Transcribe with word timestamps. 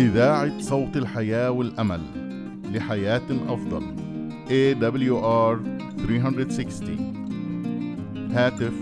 إذاعة 0.00 0.60
صوت 0.60 0.96
الحياة 0.96 1.50
والأمل 1.50 2.00
لحياة 2.74 3.22
أفضل. 3.48 3.82
AWR 4.48 5.58
360 6.06 8.30
هاتف 8.32 8.72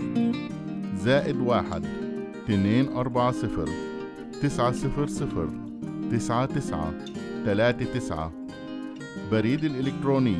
زائد 1.03 1.35
واحد 1.35 1.85
اثنين 2.43 2.87
أربعة 2.87 3.31
صفر 3.31 3.69
تسعة 4.41 4.71
صفر 4.71 5.07
صفر 5.07 5.49
تسعة 6.11 6.45
تسعة 6.45 6.93
ثلاثة 7.45 7.93
تسعة. 7.93 8.31
بريد 9.31 9.63
الإلكتروني 9.63 10.37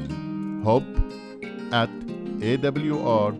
hub 0.64 0.84
at 1.72 1.90
awr.org 2.42 3.40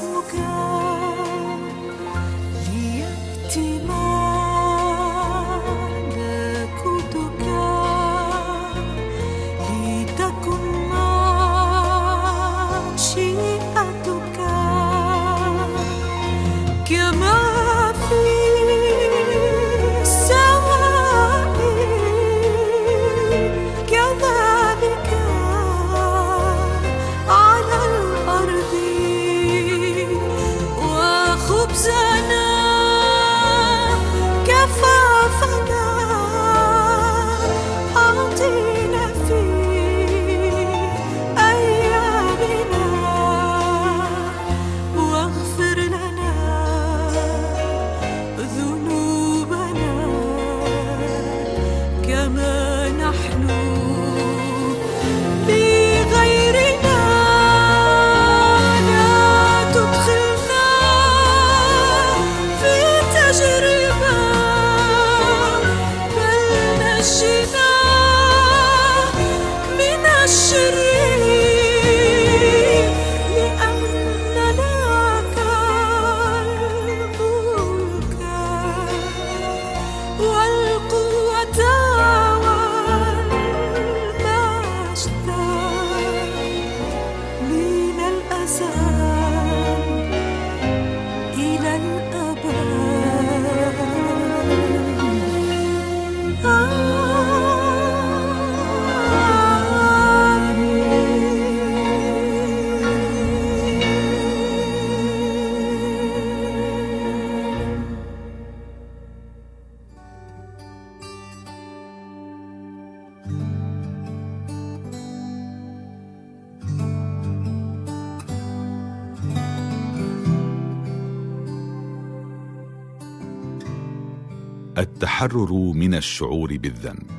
التحرر 125.21 125.53
من 125.53 125.93
الشعور 125.93 126.57
بالذنب. 126.57 127.11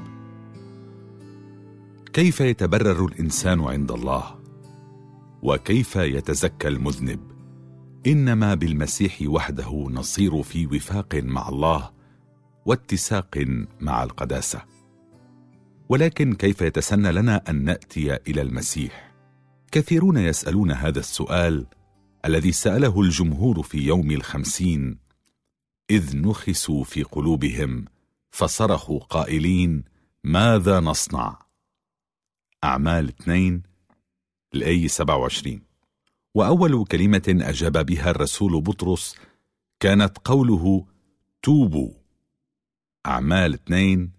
كيف 2.13 2.41
يتبرر 2.41 3.07
الإنسان 3.07 3.61
عند 3.61 3.93
الله؟ 3.93 4.39
وكيف 5.43 5.97
يتزكى 5.97 6.69
المذنب؟ 6.69 7.21
إنما 8.07 8.55
بالمسيح 8.55 9.19
وحده 9.27 9.87
نصير 9.91 10.43
في 10.43 10.67
وفاق 10.67 11.15
مع 11.15 11.49
الله 11.49 11.91
واتساق 12.67 13.45
مع 13.81 14.03
القداسة. 14.03 14.63
ولكن 15.89 16.35
كيف 16.35 16.61
يتسنى 16.61 17.13
لنا 17.13 17.51
أن 17.51 17.65
نأتي 17.65 18.15
إلى 18.15 18.43
المسيح؟ 18.43 19.15
كثيرون 19.73 20.17
يسألون 20.17 20.71
هذا 20.71 20.99
السؤال 20.99 21.67
الذي 22.25 22.53
سأله 22.53 23.01
الجمهور 23.01 23.63
في 23.63 23.79
يوم 23.79 24.11
الخمسين 24.11 24.99
إذ 25.91 26.17
نخسوا 26.17 26.85
في 26.85 27.03
قلوبهم 27.03 27.85
فصرخوا 28.33 28.99
قائلين 28.99 29.85
ماذا 30.25 30.81
نصنع؟ 30.81 31.47
أعمال 32.65 33.09
2 33.09 33.63
الآية 34.55 34.89
27 34.89 35.63
وأول 36.35 36.85
كلمة 36.85 37.23
أجاب 37.29 37.87
بها 37.87 38.11
الرسول 38.11 38.61
بطرس 38.61 39.17
كانت 39.81 40.19
قوله 40.25 40.87
توبوا. 41.43 41.93
أعمال 43.07 43.55
2 43.55 44.11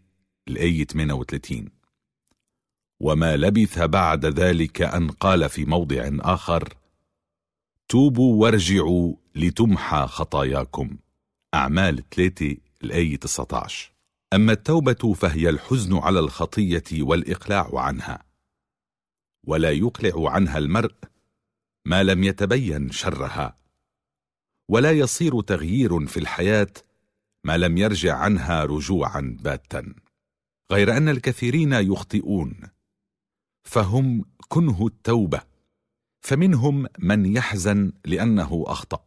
الآية 0.48 0.84
38 0.84 1.70
وما 3.00 3.38
لبث 3.38 3.80
بعد 3.80 4.26
ذلك 4.26 4.82
أن 4.82 5.12
قال 5.12 5.50
في 5.50 5.66
موضع 5.66 6.10
آخر 6.20 6.74
توبوا 7.90 8.42
وارجعوا 8.42 9.16
لتمحى 9.36 10.08
خطاياكم. 10.08 10.98
أعمال 11.54 12.10
3 12.10 12.58
الآية 12.84 13.16
19 13.18 13.93
أما 14.34 14.52
التوبة 14.52 15.14
فهي 15.14 15.50
الحزن 15.50 15.98
على 15.98 16.20
الخطية 16.20 16.84
والإقلاع 16.94 17.70
عنها. 17.74 18.26
ولا 19.48 19.72
يقلع 19.72 20.32
عنها 20.32 20.58
المرء 20.58 20.96
ما 21.86 22.04
لم 22.04 22.24
يتبين 22.24 22.92
شرها. 22.92 23.58
ولا 24.70 24.92
يصير 24.92 25.42
تغيير 25.42 26.06
في 26.08 26.18
الحياة 26.18 26.74
ما 27.44 27.58
لم 27.58 27.78
يرجع 27.78 28.18
عنها 28.18 28.66
رجوعا 28.66 29.38
باتا. 29.42 29.96
غير 30.72 30.98
أن 30.98 31.10
الكثيرين 31.10 31.74
يخطئون. 31.74 32.70
فهم 33.64 34.26
كنه 34.48 34.88
التوبة. 34.88 35.42
فمنهم 36.22 36.88
من 37.00 37.36
يحزن 37.36 37.94
لأنه 38.06 38.64
أخطأ. 38.68 39.06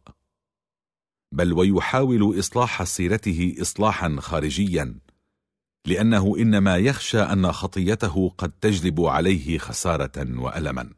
بل 1.31 1.53
ويحاول 1.53 2.39
إصلاح 2.39 2.83
سيرته 2.83 3.55
إصلاحا 3.61 4.15
خارجيا. 4.19 5.06
لأنه 5.87 6.37
إنما 6.37 6.77
يخشى 6.77 7.19
أن 7.19 7.51
خطيته 7.51 8.29
قد 8.37 8.51
تجلب 8.61 9.01
عليه 9.01 9.57
خسارة 9.57 10.39
وألما. 10.39 10.89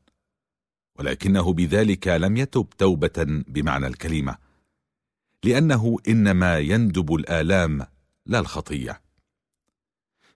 ولكنه 1.00 1.54
بذلك 1.54 2.08
لم 2.08 2.38
يتب 2.38 2.68
توبة 2.78 3.26
بمعنى 3.48 3.88
الكلمة 3.88 4.38
لأنه 5.44 5.98
إنما 6.08 6.58
يندب 6.58 7.16
الآلام 7.16 7.86
لا 8.26 8.40
الخطية. 8.40 9.02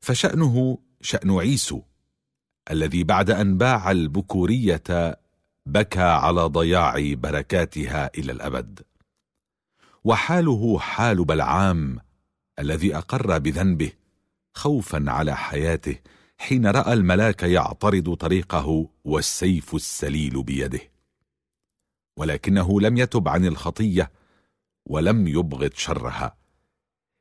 فشأنه 0.01 0.77
شأن 1.01 1.31
عيسو 1.31 1.81
الذي 2.71 3.03
بعد 3.03 3.29
أن 3.29 3.57
باع 3.57 3.91
البكورية 3.91 5.19
بكى 5.65 6.01
على 6.01 6.41
ضياع 6.41 7.13
بركاتها 7.13 8.11
إلى 8.17 8.31
الأبد. 8.31 8.79
وحاله 10.03 10.79
حال 10.79 11.25
بلعام 11.25 11.99
الذي 12.59 12.97
أقر 12.97 13.37
بذنبه 13.37 13.91
خوفا 14.53 15.05
على 15.07 15.35
حياته 15.35 15.95
حين 16.37 16.67
رأى 16.67 16.93
الملاك 16.93 17.43
يعترض 17.43 18.13
طريقه 18.13 18.89
والسيف 19.03 19.75
السليل 19.75 20.43
بيده. 20.43 20.79
ولكنه 22.17 22.81
لم 22.81 22.97
يتب 22.97 23.27
عن 23.27 23.45
الخطية 23.45 24.11
ولم 24.85 25.27
يبغض 25.27 25.73
شرها 25.73 26.37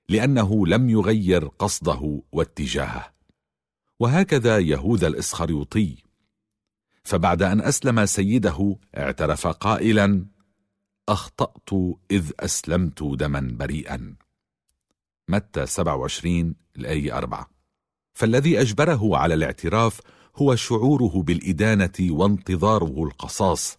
لأنه 0.08 0.67
لم 0.67 0.90
يغير 0.90 1.46
قصده 1.49 2.23
واتجاهه. 2.32 3.12
وهكذا 4.00 4.58
يهوذا 4.58 5.06
الإسخريوطي. 5.06 5.96
فبعد 7.05 7.43
أن 7.43 7.61
أسلم 7.61 8.06
سيده 8.06 8.76
اعترف 8.96 9.46
قائلا 9.46 10.26
أخطأت 11.08 11.99
إذ 12.11 12.31
أسلمت 12.40 13.02
دما 13.02 13.56
بريئا. 13.58 14.17
متى 15.29 15.67
27 15.67 16.55
الآية 16.77 17.19
4 17.19 17.51
فالذي 18.13 18.61
أجبره 18.61 19.17
على 19.17 19.35
الاعتراف 19.35 20.01
هو 20.37 20.57
شعوره 20.57 21.23
بالإدانة 21.23 21.93
وانتظاره 22.01 23.05
القصاص 23.05 23.79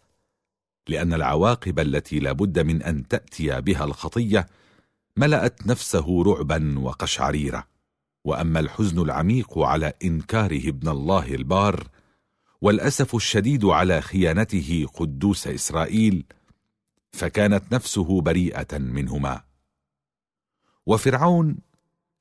لأن 0.88 1.14
العواقب 1.14 1.80
التي 1.80 2.20
لابد 2.20 2.60
من 2.60 2.84
أن 2.84 3.08
تأتي 3.08 3.62
بها 3.62 3.84
الخطية 3.84 4.48
ملأت 5.18 5.68
نفسه 5.68 6.24
رعبا 6.24 6.80
وقشعريرة. 6.80 7.68
وأما 8.26 8.60
الحزن 8.60 9.00
العميق 9.00 9.60
على 9.60 9.94
إنكاره 10.04 10.70
ابن 10.70 10.90
الله 10.90 11.36
البار 11.36 11.88
والأسف 12.62 13.16
الشديد 13.16 13.66
على 13.66 14.02
خيانته 14.02 14.88
قدوس 14.94 15.48
إسرائيل 15.48 16.26
فكانت 17.12 17.74
نفسه 17.74 18.22
بريئة 18.22 18.78
منهما. 18.78 19.42
وفرعون 20.86 21.58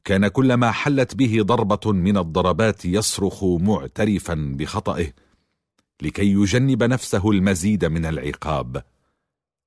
كان 0.05 0.29
كلما 0.29 0.71
حلت 0.71 1.15
به 1.15 1.39
ضربة 1.43 1.93
من 1.93 2.19
الضربات 2.19 2.85
يصرخ 2.85 3.45
معترفا 3.45 4.55
بخطئه 4.59 5.13
لكي 6.03 6.33
يجنب 6.33 6.83
نفسه 6.83 7.31
المزيد 7.31 7.85
من 7.85 8.07
العقاب 8.07 8.83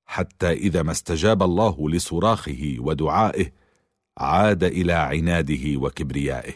حتى 0.06 0.52
إذا 0.52 0.82
ما 0.82 0.92
استجاب 0.92 1.42
الله 1.42 1.90
لصراخه 1.90 2.76
ودعائه 2.78 3.52
عاد 4.18 4.64
إلى 4.64 4.92
عناده 4.92 5.76
وكبريائه. 5.76 6.52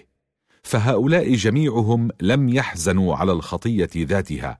فهؤلاء 0.62 1.34
جميعهم 1.34 2.10
لم 2.20 2.48
يحزنوا 2.48 3.16
على 3.16 3.32
الخطية 3.32 3.90
ذاتها 3.96 4.58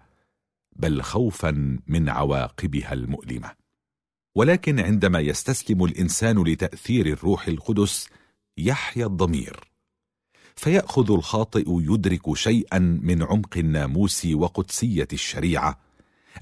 بل 0.77 1.03
خوفا 1.03 1.79
من 1.87 2.09
عواقبها 2.09 2.93
المؤلمة. 2.93 3.60
ولكن 4.35 4.81
عندما 4.81 5.21
يستسلم 5.21 5.85
الإنسان 5.85 6.45
لتأثير 6.45 7.07
الروح 7.07 7.49
القدس 7.49 8.09
يحيا 8.59 9.07
الضمير. 9.07 9.61
فيأخذ 10.57 11.13
الخاطئ 11.13 11.65
يدرك 11.69 12.37
شيئا 12.37 12.79
من 12.79 13.23
عمق 13.23 13.57
الناموس 13.57 14.27
وقدسية 14.27 15.09
الشريعة 15.13 15.81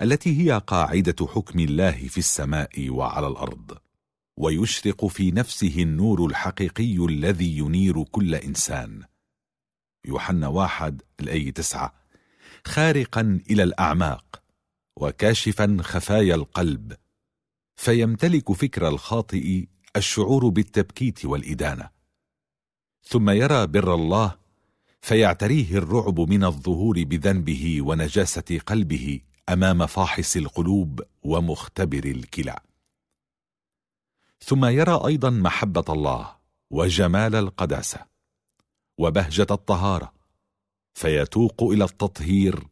التي 0.02 0.40
هي 0.40 0.62
قاعدة 0.66 1.26
حكم 1.26 1.58
الله 1.58 2.08
في 2.08 2.18
السماء 2.18 2.90
وعلى 2.90 3.26
الأرض. 3.26 3.78
ويشرق 4.36 5.06
في 5.06 5.30
نفسه 5.30 5.74
النور 5.78 6.26
الحقيقي 6.26 6.96
الذي 6.96 7.58
ينير 7.58 8.02
كل 8.02 8.34
إنسان. 8.34 9.02
يوحنا 10.04 10.48
واحد 10.48 11.02
الأي 11.20 11.50
تسعة. 11.50 11.94
خارقا 12.64 13.40
إلى 13.50 13.62
الأعماق 13.62 14.42
وكاشفا 14.96 15.76
خفايا 15.80 16.34
القلب. 16.34 16.92
فيمتلك 17.78 18.52
فكر 18.52 18.88
الخاطئ 18.88 19.64
الشعور 19.96 20.48
بالتبكيت 20.48 21.24
والإدانة. 21.24 21.90
ثم 23.02 23.30
يرى 23.30 23.66
بر 23.66 23.94
الله 23.94 24.38
فيعتريه 25.00 25.78
الرعب 25.78 26.20
من 26.20 26.44
الظهور 26.44 27.04
بذنبه 27.04 27.82
ونجاسة 27.82 28.60
قلبه 28.66 29.20
أمام 29.48 29.86
فاحص 29.86 30.36
القلوب 30.36 31.02
ومختبر 31.22 32.04
الكلى. 32.04 32.60
ثم 34.44 34.64
يرى 34.64 35.00
أيضا 35.06 35.30
محبة 35.30 35.84
الله 35.88 36.36
وجمال 36.70 37.34
القداسة 37.34 38.06
وبهجة 38.98 39.46
الطهارة 39.50 40.12
فيتوق 40.94 41.62
إلى 41.62 41.84
التطهير 41.84 42.66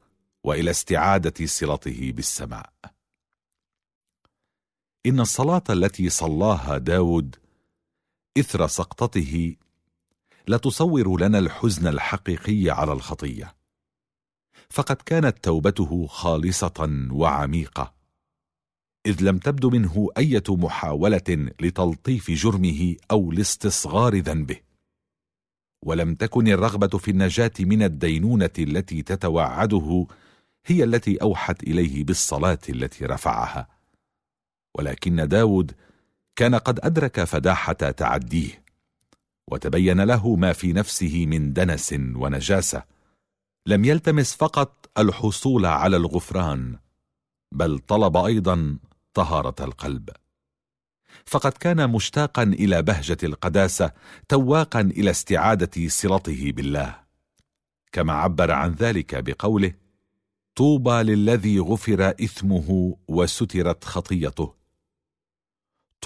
وإلى 0.44 0.70
استعادة 0.70 1.46
صلته 1.46 2.12
بالسماء. 2.12 2.95
إن 5.06 5.20
الصلاة 5.20 5.62
التي 5.70 6.08
صلاها 6.08 6.78
داود 6.78 7.36
إثر 8.38 8.66
سقطته 8.66 9.56
لا 10.46 10.56
تصور 10.56 11.20
لنا 11.20 11.38
الحزن 11.38 11.86
الحقيقي 11.86 12.70
على 12.70 12.92
الخطية. 12.92 13.56
فقد 14.70 14.96
كانت 14.96 15.44
توبته 15.44 16.06
خالصة 16.06 17.08
وعميقة 17.10 17.94
إذ 19.06 19.22
لم 19.22 19.38
تبدو 19.38 19.70
منه 19.70 20.08
أية 20.18 20.42
محاولة 20.48 21.50
لتلطيف 21.60 22.30
جرمه 22.30 22.96
أو 23.10 23.32
لاستصغار 23.32 24.18
ذنبه. 24.18 24.60
ولم 25.84 26.14
تكن 26.14 26.48
الرغبة 26.48 26.98
في 26.98 27.10
النجاة 27.10 27.52
من 27.60 27.82
الدينونة 27.82 28.50
التي 28.58 29.02
تتوعده 29.02 30.06
هي 30.66 30.84
التي 30.84 31.16
أوحت 31.16 31.62
إليه 31.62 32.04
بالصلاة 32.04 32.58
التي 32.68 33.06
رفعها. 33.06 33.75
ولكن 34.78 35.28
داود 35.28 35.72
كان 36.36 36.54
قد 36.54 36.80
أدرك 36.82 37.24
فداحة 37.24 37.72
تعديه 37.72 38.62
وتبين 39.50 40.00
له 40.00 40.36
ما 40.36 40.52
في 40.52 40.72
نفسه 40.72 41.26
من 41.26 41.52
دنس 41.52 41.92
ونجاسة. 41.92 42.82
لم 43.66 43.84
يلتمس 43.84 44.34
فقط 44.34 44.90
الحصول 44.98 45.66
على 45.66 45.96
الغفران 45.96 46.78
بل 47.52 47.78
طلب 47.78 48.16
أيضا 48.16 48.78
طهارة 49.14 49.64
القلب. 49.64 50.10
فقد 51.26 51.52
كان 51.52 51.90
مشتاقا 51.90 52.42
إلى 52.42 52.82
بهجة 52.82 53.16
القداسة 53.22 53.92
تواقا 54.28 54.80
إلى 54.80 55.10
استعادة 55.10 55.88
صلته 55.88 56.52
بالله. 56.52 57.00
كما 57.92 58.12
عبر 58.12 58.50
عن 58.50 58.72
ذلك 58.72 59.14
بقوله 59.14 59.74
طوبى 60.56 61.02
للذي 61.02 61.60
غفر 61.60 62.08
إثمه 62.08 62.96
وسترت 63.08 63.84
خطيته. 63.84 64.55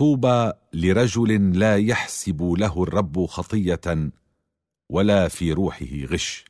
طوبى 0.00 0.52
لرجل 0.72 1.58
لا 1.58 1.76
يحسب 1.76 2.42
له 2.42 2.82
الرب 2.82 3.26
خطية 3.26 4.10
ولا 4.88 5.28
في 5.28 5.52
روحه 5.52 5.86
غش. 6.04 6.44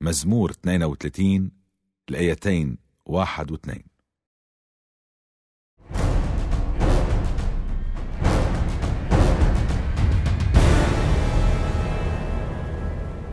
مزمور 0.00 0.50
32 0.50 1.50
الآيتين 2.08 2.78
واحد 3.06 3.50
واثنين. 3.50 3.84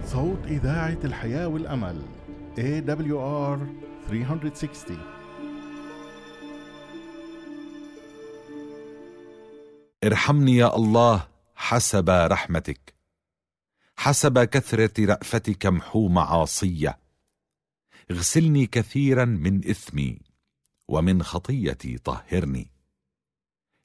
صوت 0.06 0.46
إذاعة 0.46 1.00
الحياة 1.04 1.48
والأمل 1.48 2.02
AWR 2.58 3.60
360 4.10 4.98
ارحمني 10.06 10.56
يا 10.56 10.76
الله 10.76 11.28
حسب 11.56 12.10
رحمتك. 12.10 12.96
حسب 13.98 14.40
كثرة 14.40 15.06
رأفتك 15.06 15.66
امحو 15.66 16.08
معاصية 16.08 17.00
اغسلني 18.12 18.66
كثيرا 18.66 19.26
من 19.26 19.70
إثمي 19.70 20.20
ومن 20.88 21.24
خطيتي 21.24 21.98
طهرني. 21.98 22.72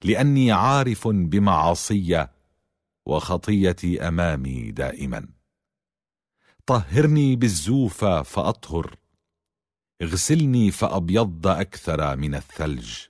لأني 0.05 0.53
عارف 0.53 1.09
بمعاصي 1.09 2.27
وخطيتي 3.07 4.09
أمامي 4.09 4.71
دائما. 4.71 5.29
طهرني 6.67 7.37
بالزوفة 7.37 8.23
فأطهر. 8.23 8.97
اغسلني 10.03 10.71
فأبيض 10.71 11.47
أكثر 11.47 12.17
من 12.17 12.35
الثلج. 12.35 13.10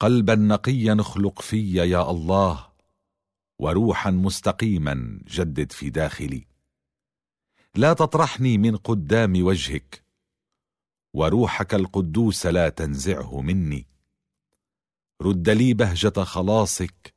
قلبا 0.00 0.34
نقيا 0.34 0.96
اخلق 1.00 1.42
في 1.42 1.74
يا 1.74 2.10
الله 2.10 2.68
وروحا 3.58 4.10
مستقيما 4.10 5.20
جدد 5.28 5.72
في 5.72 5.90
داخلي. 5.90 6.46
لا 7.74 7.92
تطرحني 7.92 8.58
من 8.58 8.76
قدام 8.76 9.44
وجهك 9.44 10.04
وروحك 11.14 11.74
القدوس 11.74 12.46
لا 12.46 12.68
تنزعه 12.68 13.40
مني. 13.40 13.86
رد 15.22 15.50
لي 15.50 15.74
بهجة 15.74 16.24
خلاصك 16.24 17.14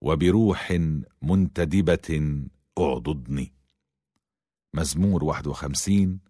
وبروح 0.00 0.78
منتدبة 1.22 2.40
أعضدني. 2.78 3.52
مزمور 4.74 5.24
51 5.24 6.20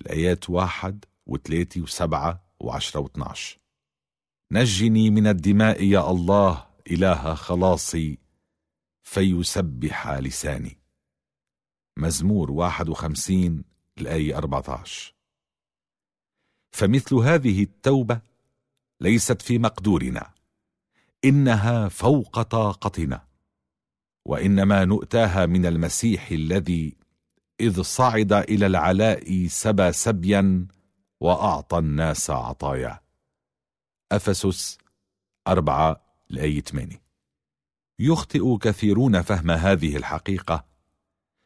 الآيات 0.00 0.50
واحد 0.50 1.04
وثلاثة 1.26 1.80
وسبعة 1.80 2.44
وعشرة 2.60 3.00
واثناش 3.00 3.62
نجني 4.54 5.10
من 5.10 5.26
الدماء 5.26 5.82
يا 5.84 6.10
الله 6.10 6.66
إله 6.90 7.34
خلاصي 7.34 8.18
فيسبح 9.02 10.10
لساني. 10.10 10.78
مزمور 11.96 12.50
51 12.50 13.64
الآية 13.98 14.38
14 14.38 15.14
فمثل 16.72 17.14
هذه 17.14 17.62
التوبة 17.62 18.20
ليست 19.00 19.42
في 19.42 19.58
مقدورنا 19.58 20.30
إنها 21.24 21.88
فوق 21.88 22.42
طاقتنا 22.42 23.26
وإنما 24.24 24.84
نؤتاها 24.84 25.46
من 25.46 25.66
المسيح 25.66 26.30
الذي 26.30 26.96
إذ 27.60 27.82
صعد 27.82 28.32
إلى 28.32 28.66
العلاء 28.66 29.46
سبى 29.46 29.92
سبيا 29.92 30.66
وأعطى 31.20 31.78
الناس 31.78 32.30
عطايا 32.30 33.01
أفسس 34.16 34.78
أربعة 35.48 36.02
الآية 36.30 36.60
8 36.60 37.02
يخطئ 37.98 38.56
كثيرون 38.56 39.22
فهم 39.22 39.50
هذه 39.50 39.96
الحقيقة 39.96 40.64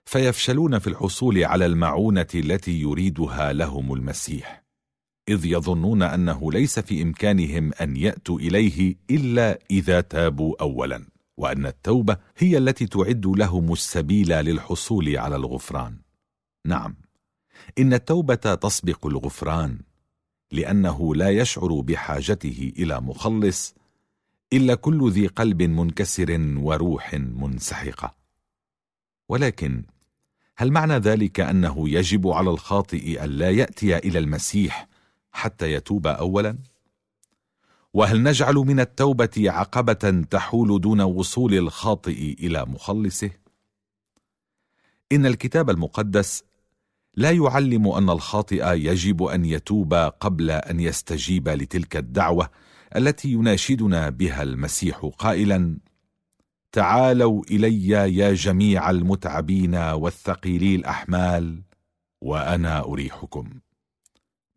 فيفشلون 0.06 0.78
في 0.78 0.86
الحصول 0.86 1.44
على 1.44 1.66
المعونة 1.66 2.26
التي 2.34 2.80
يريدها 2.80 3.52
لهم 3.52 3.94
المسيح 3.94 4.66
إذ 5.28 5.46
يظنون 5.46 6.02
أنه 6.02 6.52
ليس 6.52 6.78
في 6.78 7.02
إمكانهم 7.02 7.72
أن 7.80 7.96
يأتوا 7.96 8.38
إليه 8.38 8.96
إلا 9.10 9.58
إذا 9.70 10.00
تابوا 10.00 10.54
أولا 10.60 11.06
وأن 11.36 11.66
التوبة 11.66 12.16
هي 12.36 12.58
التي 12.58 12.86
تعد 12.86 13.26
لهم 13.26 13.72
السبيل 13.72 14.28
للحصول 14.28 15.16
على 15.16 15.36
الغفران. 15.36 15.98
نعم 16.66 16.96
إن 17.78 17.94
التوبة 17.94 18.34
تسبق 18.34 19.06
الغفران. 19.06 19.78
لأنه 20.52 21.14
لا 21.14 21.30
يشعر 21.30 21.80
بحاجته 21.80 22.72
إلى 22.78 23.00
مخلص 23.00 23.74
إلا 24.52 24.74
كل 24.74 25.10
ذي 25.10 25.26
قلب 25.26 25.62
منكسر 25.62 26.56
وروح 26.56 27.14
منسحقة 27.14 28.14
ولكن 29.28 29.84
هل 30.56 30.70
معنى 30.70 30.94
ذلك 30.94 31.40
أنه 31.40 31.88
يجب 31.88 32.28
على 32.28 32.50
الخاطئ 32.50 33.24
أن 33.24 33.30
لا 33.30 33.50
يأتي 33.50 33.96
إلى 33.96 34.18
المسيح 34.18 34.88
حتى 35.32 35.72
يتوب 35.72 36.06
أولا؟ 36.06 36.58
وهل 37.94 38.22
نجعل 38.22 38.54
من 38.54 38.80
التوبة 38.80 39.30
عقبة 39.38 40.24
تحول 40.30 40.80
دون 40.80 41.00
وصول 41.00 41.54
الخاطئ 41.54 42.32
إلى 42.32 42.64
مخلصه؟ 42.64 43.30
إن 45.12 45.26
الكتاب 45.26 45.70
المقدس 45.70 46.44
لا 47.16 47.30
يعلم 47.30 47.88
أن 47.88 48.10
الخاطئ 48.10 48.72
يجب 48.74 49.22
أن 49.22 49.44
يتوب 49.44 49.94
قبل 49.94 50.50
أن 50.50 50.80
يستجيب 50.80 51.48
لتلك 51.48 51.96
الدعوة 51.96 52.50
التي 52.96 53.32
يناشدنا 53.32 54.10
بها 54.10 54.42
المسيح 54.42 55.10
قائلا 55.18 55.78
تعالوا 56.72 57.44
إلي 57.50 57.88
يا 58.16 58.34
جميع 58.34 58.90
المتعبين 58.90 59.74
والثقيلي 59.74 60.74
الأحمال 60.74 61.62
وأنا 62.20 62.80
أريحكم. 62.80 63.50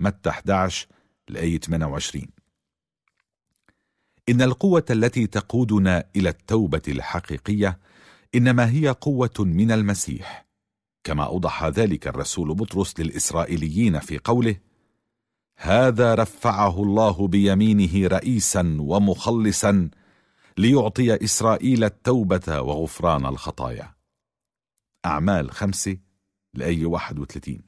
متى 0.02 0.30
11 0.30 0.88
الآية 1.30 1.58
28 1.58 2.26
إن 4.30 4.42
القوة 4.42 4.86
التي 4.90 5.28
تقودنا 5.28 6.04
إلى 6.16 6.30
التوبة 6.30 6.82
الحقيقية 6.88 7.80
إنما 8.36 8.70
هي 8.70 8.90
قوة 8.90 9.34
من 9.40 9.72
المسيح. 9.72 10.49
كما 11.04 11.24
أوضح 11.24 11.66
ذلك 11.66 12.08
الرسول 12.08 12.56
بطرس 12.56 13.00
للإسرائيليين 13.00 14.00
في 14.00 14.18
قوله 14.18 14.56
هذا 15.56 16.16
رفعه 16.16 16.84
الله 16.84 17.28
بيمينه 17.28 18.08
رئيسا 18.08 18.78
ومخلصا 18.80 19.90
ليعطي 20.58 21.24
إسرائيل 21.24 21.84
التوبة 21.84 22.62
وغفران 22.62 23.26
الخطايا. 23.26 23.94
أعمال 25.06 25.52
خمسة 25.52 25.98
لأي 26.54 26.86
واحد 26.86 27.20
وثلاثين. 27.20 27.62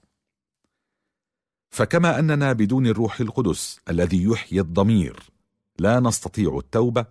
فكما 1.69 2.19
أننا 2.19 2.53
بدون 2.53 2.87
الروح 2.87 3.19
القدس 3.19 3.79
الذي 3.89 4.23
يحيي 4.23 4.59
الضمير 4.59 5.31
لا 5.79 5.99
نستطيع 5.99 6.57
التوبة 6.57 7.05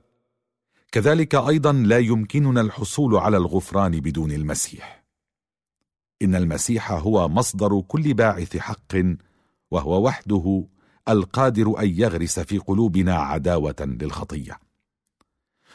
كذلك 0.92 1.34
أيضا 1.34 1.72
لا 1.72 1.98
يمكننا 1.98 2.60
الحصول 2.60 3.16
على 3.16 3.36
الغفران 3.36 4.00
بدون 4.00 4.32
المسيح. 4.32 4.99
إن 6.22 6.34
المسيح 6.34 6.92
هو 6.92 7.28
مصدر 7.28 7.80
كل 7.80 8.14
باعث 8.14 8.56
حق 8.56 8.96
وهو 9.70 10.06
وحده 10.06 10.64
القادر 11.08 11.80
أن 11.80 11.88
يغرس 11.88 12.40
في 12.40 12.58
قلوبنا 12.58 13.14
عداوة 13.14 13.76
للخطية. 13.80 14.60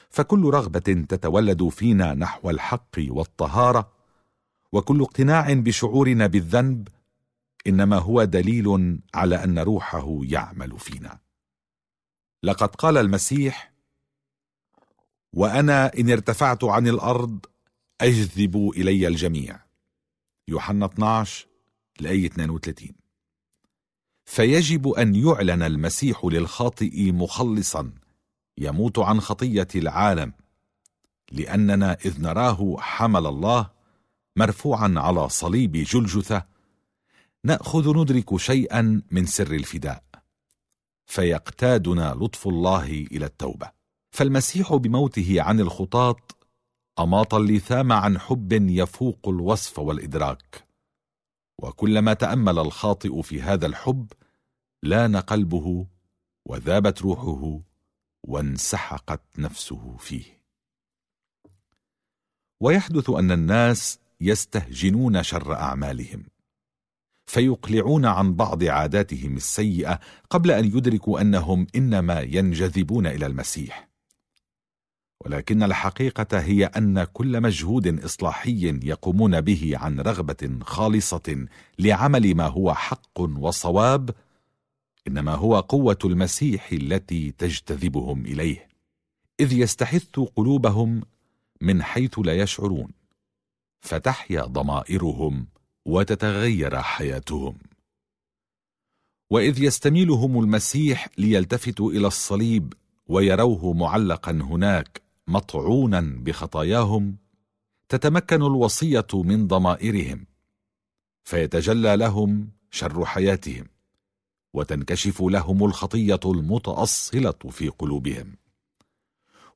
فكل 0.09 0.49
رغبة 0.49 1.05
تتولد 1.09 1.67
فينا 1.67 2.13
نحو 2.13 2.49
الحق 2.49 2.95
والطهارة 2.99 3.91
وكل 4.71 5.01
اقتناع 5.01 5.53
بشعورنا 5.53 6.27
بالذنب 6.27 6.87
إنما 7.67 7.97
هو 7.97 8.23
دليل 8.23 8.99
على 9.13 9.43
أن 9.43 9.59
روحه 9.59 10.19
يعمل 10.23 10.79
فينا. 10.79 11.19
لقد 12.43 12.75
قال 12.75 12.97
المسيح 12.97 13.73
وأنا 15.33 15.91
إن 15.99 16.09
ارتفعت 16.09 16.63
عن 16.63 16.87
الأرض 16.87 17.45
أجذب 18.01 18.71
إلي 18.77 19.07
الجميع. 19.07 19.64
يوحنا 20.47 20.85
12 20.85 21.47
الآية 22.01 22.25
32 22.25 22.89
فيجب 24.25 24.87
أن 24.87 25.15
يعلن 25.15 25.61
المسيح 25.61 26.25
للخاطئ 26.25 27.11
مخلصا 27.11 27.91
يموت 28.57 28.99
عن 28.99 29.21
خطية 29.21 29.67
العالم 29.75 30.33
لأننا 31.31 31.97
إذ 32.05 32.21
نراه 32.21 32.75
حمل 32.79 33.25
الله 33.25 33.69
مرفوعا 34.35 34.93
على 34.97 35.29
صليب 35.29 35.71
جلجثة 35.71 36.45
نأخذ 37.43 37.97
ندرك 37.97 38.37
شيئا 38.37 39.01
من 39.11 39.25
سر 39.25 39.51
الفداء. 39.51 40.03
فيقتادنا 41.05 42.13
لطف 42.13 42.47
الله 42.47 42.85
إلى 42.85 43.25
التوبة. 43.25 43.71
فالمسيح 44.11 44.75
بموته 44.75 45.41
عن 45.41 45.59
الخطاط 45.59 46.34
أماط 46.99 47.33
اللثام 47.33 47.91
عن 47.91 48.19
حب 48.19 48.53
يفوق 48.53 49.27
الوصف 49.27 49.79
والإدراك. 49.79 50.67
وكلما 51.61 52.13
تأمل 52.13 52.59
الخاطئ 52.59 53.21
في 53.21 53.41
هذا 53.41 53.65
الحب 53.65 54.13
لأن 54.83 55.15
قلبه 55.15 55.87
وذابت 56.45 57.01
روحه 57.01 57.59
وانسحقت 58.27 59.21
نفسه 59.37 59.97
فيه. 59.97 60.41
ويحدث 62.61 63.09
أن 63.09 63.31
الناس 63.31 63.99
يستهجنون 64.21 65.23
شر 65.23 65.53
أعمالهم 65.53 66.25
فيقلعون 67.25 68.05
عن 68.05 68.33
بعض 68.35 68.63
عاداتهم 68.63 69.35
السيئة 69.35 69.99
قبل 70.29 70.51
أن 70.51 70.65
يدركوا 70.65 71.21
أنهم 71.21 71.67
إنما 71.75 72.19
ينجذبون 72.21 73.07
إلى 73.07 73.25
المسيح. 73.25 73.94
ولكن 75.25 75.63
الحقيقة 75.63 76.39
هي 76.39 76.65
أن 76.65 77.03
كل 77.03 77.41
مجهود 77.41 78.03
إصلاحي 78.03 78.79
يقومون 78.83 79.41
به 79.41 79.71
عن 79.75 79.99
رغبة 79.99 80.59
خالصة 80.61 81.47
لعمل 81.79 82.35
ما 82.35 82.47
هو 82.47 82.73
حق 82.73 83.19
وصواب 83.19 84.09
إنما 85.07 85.35
هو 85.35 85.59
قوة 85.59 85.97
المسيح 86.05 86.71
التي 86.71 87.31
تجتذبهم 87.31 88.25
إليه 88.25 88.67
إذ 89.39 89.53
يستحث 89.53 90.19
قلوبهم 90.35 91.01
من 91.61 91.83
حيث 91.83 92.19
لا 92.19 92.33
يشعرون 92.33 92.87
فتحيا 93.81 94.41
ضمائرهم 94.41 95.47
وتتغير 95.85 96.81
حياتهم. 96.81 97.57
وإذ 99.29 99.63
يستميلهم 99.63 100.39
المسيح 100.39 101.07
ليلتفتوا 101.17 101.91
إلى 101.91 102.07
الصليب 102.07 102.73
ويروه 103.07 103.73
معلقا 103.73 104.31
هناك 104.31 105.04
مطعونا 105.27 106.01
بخطاياهم 106.01 107.17
تتمكن 107.89 108.41
الوصية 108.41 109.07
من 109.13 109.47
ضمائرهم 109.47 110.25
فيتجلى 111.23 111.95
لهم 111.95 112.49
شر 112.71 113.05
حياتهم 113.05 113.67
وتنكشف 114.53 115.21
لهم 115.21 115.63
الخطية 115.63 116.19
المتأصلة 116.25 117.31
في 117.49 117.69
قلوبهم. 117.69 118.35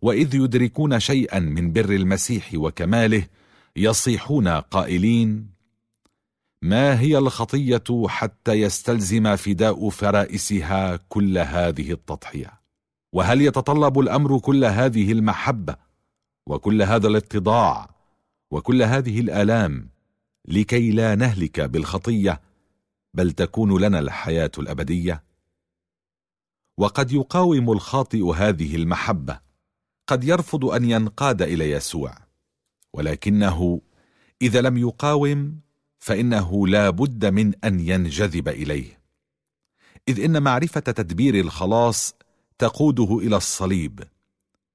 وإذ 0.02 0.36
يدركون 0.36 1.00
شيئا 1.00 1.40
من 1.40 1.74
بر 1.74 1.90
المسيح 1.90 2.52
وكماله 2.56 3.28
يصيحون 3.76 4.48
قائلين 4.48 5.50
ما 6.62 7.00
هي 7.00 7.18
الخطية 7.18 8.08
حتى 8.08 8.52
يستلزم 8.54 9.36
فداء 9.36 9.90
فرائسها 9.90 10.96
كل 10.96 11.38
هذه 11.38 11.92
التضحية؟ 11.92 12.59
وهل 13.14 13.42
يتطلب 13.42 14.00
الأمر 14.00 14.40
كل 14.40 14.66
هذه 14.66 15.12
المحبة 15.12 15.76
وكل 16.48 16.82
هذا 16.82 17.08
الاتضاع 17.08 17.90
وكل 18.52 18.84
هذه 18.84 19.20
الآلام 19.20 19.90
لكي 20.48 20.92
لا 20.92 21.16
نهلك 21.16 21.62
بالخطية 21.62 22.42
بل 23.14 23.32
تكون 23.32 23.82
لنا 23.82 24.00
الحياة 24.00 24.52
الأبدية؟ 24.58 25.24
وقد 26.78 27.12
يقاوم 27.12 27.72
الخاطئ 27.72 28.24
هذه 28.24 28.76
المحبة 28.76 29.40
قد 30.08 30.24
يرفض 30.24 30.66
أن 30.66 30.90
ينقاد 30.90 31.42
إلى 31.42 31.72
يسوع 31.72 32.18
ولكنه 32.94 33.82
إذا 34.42 34.62
لم 34.62 34.78
يقاوم 34.78 35.60
فإنه 36.00 36.68
لا 36.68 36.90
بد 36.90 37.26
من 37.26 37.54
أن 37.64 37.80
ينجذب 37.80 38.48
إليه. 38.48 39.00
إذ 40.08 40.24
إن 40.24 40.44
معرفة 40.44 40.80
تدبير 40.80 41.36
الخلاص 41.36 42.16
تقوده 42.60 43.18
إلى 43.18 43.38
الصليب 43.38 44.04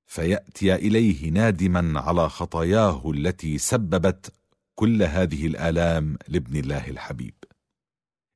فيأتي 0.07 0.75
إليه 0.75 1.31
نادما 1.31 2.01
على 2.01 2.29
خطاياه 2.29 3.11
التي 3.11 3.59
سببت 3.59 4.33
كل 4.75 5.03
هذه 5.03 5.47
الآلام 5.47 6.17
لابن 6.29 6.57
الله 6.57 6.89
الحبيب. 6.89 7.35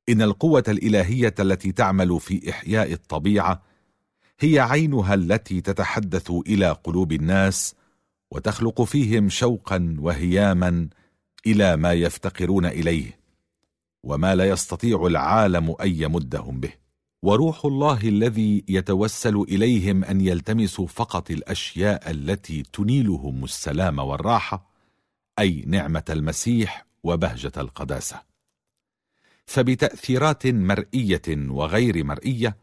إن 0.09 0.21
القوة 0.21 0.63
الإلهية 0.67 1.35
التي 1.39 1.71
تعمل 1.71 2.19
في 2.19 2.49
إحياء 2.49 2.93
الطبيعة 2.93 3.63
هي 4.39 4.59
عينها 4.59 5.13
التي 5.13 5.61
تتحدث 5.61 6.31
إلى 6.31 6.71
قلوب 6.71 7.11
الناس 7.11 7.75
وتخلق 8.31 8.81
فيهم 8.81 9.29
شوقا 9.29 9.95
وهياما 9.99 10.89
إلى 11.47 11.77
ما 11.77 11.93
يفتقرون 11.93 12.65
إليه 12.65 13.19
وما 14.03 14.35
لا 14.35 14.49
يستطيع 14.49 15.05
العالم 15.05 15.75
أن 15.81 15.89
يمدهم 15.89 16.59
به. 16.59 16.88
وروح 17.21 17.65
الله 17.65 17.99
الذي 18.03 18.63
يتوسل 18.67 19.35
إليهم 19.35 20.03
أن 20.03 20.21
يلتمسوا 20.21 20.87
فقط 20.87 21.31
الأشياء 21.31 22.11
التي 22.11 22.63
تنيلهم 22.73 23.43
السلام 23.43 23.99
والراحة 23.99 24.69
أي 25.39 25.63
نعمة 25.67 26.03
المسيح 26.09 26.85
وبهجة 27.03 27.51
القداسة. 27.57 28.21
فبتأثيرات 29.45 30.47
مرئية 30.47 31.21
وغير 31.29 32.03
مرئية 32.03 32.57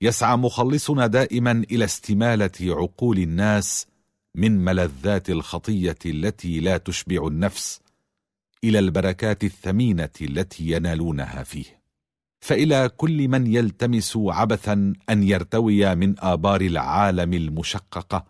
يسعى 0.00 0.36
مخلصنا 0.36 1.06
دائما 1.06 1.64
إلى 1.70 1.84
استمالة 1.84 2.50
عقول 2.60 3.18
الناس 3.18 3.86
من 4.34 4.64
ملذات 4.64 5.30
الخطية 5.30 5.98
التي 6.06 6.60
لا 6.60 6.76
تشبع 6.76 7.26
النفس 7.26 7.80
إلى 8.64 8.78
البركات 8.78 9.44
الثمينة 9.44 10.10
التي 10.20 10.70
ينالونها 10.70 11.42
فيه. 11.42 11.75
فإلى 12.46 12.88
كل 12.88 13.28
من 13.28 13.46
يلتمس 13.46 14.16
عبثا 14.16 14.92
أن 15.10 15.22
يرتوي 15.22 15.94
من 15.94 16.14
آبار 16.18 16.60
العالم 16.60 17.32
المشققه 17.34 18.26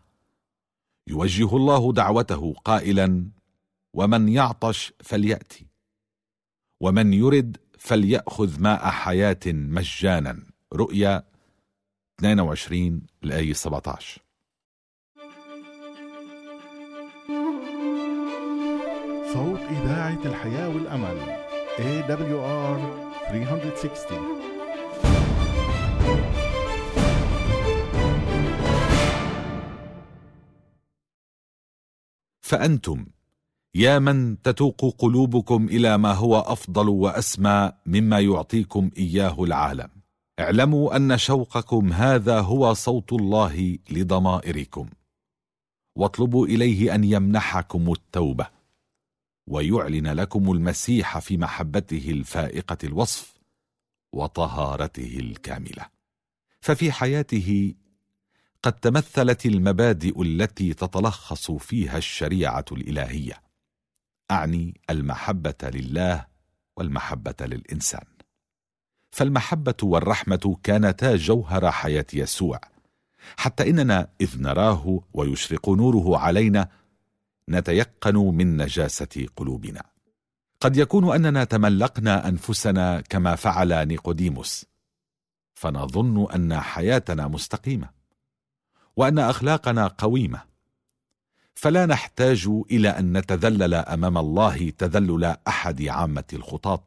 يوجه 1.08 1.56
الله 1.56 1.92
دعوته 1.92 2.54
قائلا 2.64 3.26
ومن 3.94 4.28
يعطش 4.28 4.92
فليأتي 5.00 5.66
ومن 6.80 7.12
يرد 7.12 7.56
فليأخذ 7.78 8.60
ماء 8.60 8.90
حياة 8.90 9.40
مجانا. 9.46 10.42
رؤيا 10.72 11.22
22 12.18 13.02
الآية 13.24 13.52
17 13.52 14.22
صوت 19.32 19.60
إذاعة 19.60 20.26
الحياة 20.26 20.68
والأمل 20.68 21.18
AWR 21.78 23.05
360 23.30 24.18
فأنتم 32.40 33.06
يا 33.74 33.98
من 33.98 34.42
تتوق 34.42 34.94
قلوبكم 34.98 35.66
إلى 35.68 35.98
ما 35.98 36.12
هو 36.12 36.38
أفضل 36.38 36.88
وأسمى 36.88 37.72
مما 37.86 38.20
يعطيكم 38.20 38.90
إياه 38.98 39.44
العالم. 39.44 39.88
اعلموا 40.40 40.96
أن 40.96 41.18
شوقكم 41.18 41.92
هذا 41.92 42.40
هو 42.40 42.74
صوت 42.74 43.12
الله 43.12 43.78
لضمائركم. 43.90 44.88
واطلبوا 45.98 46.46
إليه 46.46 46.94
أن 46.94 47.04
يمنحكم 47.04 47.92
التوبة. 47.92 48.46
ويعلن 49.46 50.06
لكم 50.06 50.52
المسيح 50.52 51.18
في 51.18 51.36
محبته 51.36 52.10
الفائقة 52.10 52.78
الوصف 52.84 53.34
وطهارته 54.12 55.16
الكاملة. 55.20 55.86
ففي 56.60 56.92
حياته 56.92 57.74
قد 58.62 58.72
تمثلت 58.72 59.46
المبادئ 59.46 60.22
التي 60.22 60.74
تتلخص 60.74 61.50
فيها 61.50 61.98
الشريعة 61.98 62.64
الإلهية. 62.72 63.42
أعني 64.30 64.80
المحبة 64.90 65.54
لله 65.62 66.26
والمحبة 66.76 67.34
للإنسان. 67.40 68.04
فالمحبة 69.10 69.74
والرحمة 69.82 70.56
كانتا 70.62 71.16
جوهر 71.16 71.70
حياة 71.70 72.06
يسوع 72.14 72.60
حتى 73.36 73.70
إننا 73.70 74.08
إذ 74.20 74.42
نراه 74.42 75.00
ويشرق 75.12 75.68
نوره 75.68 76.18
علينا 76.18 76.68
نتيقن 77.48 78.16
من 78.16 78.56
نجاسة 78.56 79.26
قلوبنا. 79.36 79.82
قد 80.60 80.76
يكون 80.76 81.14
أننا 81.14 81.44
تملقنا 81.44 82.28
أنفسنا 82.28 83.00
كما 83.00 83.34
فعل 83.34 83.88
نيقوديموس. 83.88 84.66
فنظن 85.54 86.30
أن 86.30 86.60
حياتنا 86.60 87.28
مستقيمة 87.28 87.90
وأن 88.96 89.18
أخلاقنا 89.18 89.86
قويمة. 89.86 90.56
فلا 91.56 91.86
نحتاج 91.86 92.48
إلى 92.70 92.88
أن 92.88 93.18
نتذلل 93.18 93.74
أمام 93.74 94.18
الله 94.18 94.70
تذلل 94.70 95.36
أحد 95.48 95.82
عامة 95.82 96.24
الخطاة 96.32 96.84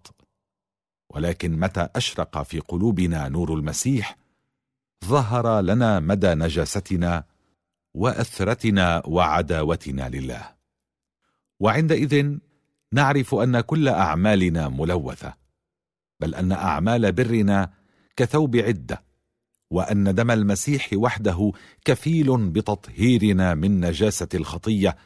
ولكن 1.10 1.60
متى 1.60 1.90
أشرق 1.96 2.44
في 2.44 2.60
قلوبنا 2.60 3.30
نور 3.30 3.54
المسيح 3.54 4.18
ظهر 5.06 5.62
لنا 5.62 6.00
مدى 6.00 6.34
نجاستنا 6.34 7.24
وأثرتنا 7.94 9.04
وعداوتنا 9.06 10.10
لله. 10.10 10.56
وعندئذ 11.60 12.38
نعرف 12.94 13.36
أن 13.36 13.60
كل 13.62 13.88
أعمالنا 13.88 14.70
ملوثة 14.70 15.34
بل 16.20 16.36
أن 16.36 16.52
أعمال 16.52 17.12
برنا 17.12 17.74
كثوب 18.16 18.56
عدة 18.56 19.04
وأن 19.72 20.16
دم 20.16 20.32
المسيح 20.32 20.90
وحده 20.94 21.52
كفيل 21.86 22.50
بتطهيرنا 22.52 23.54
من 23.54 23.80
نجاسة 23.86 24.28
الخطية 24.34 24.98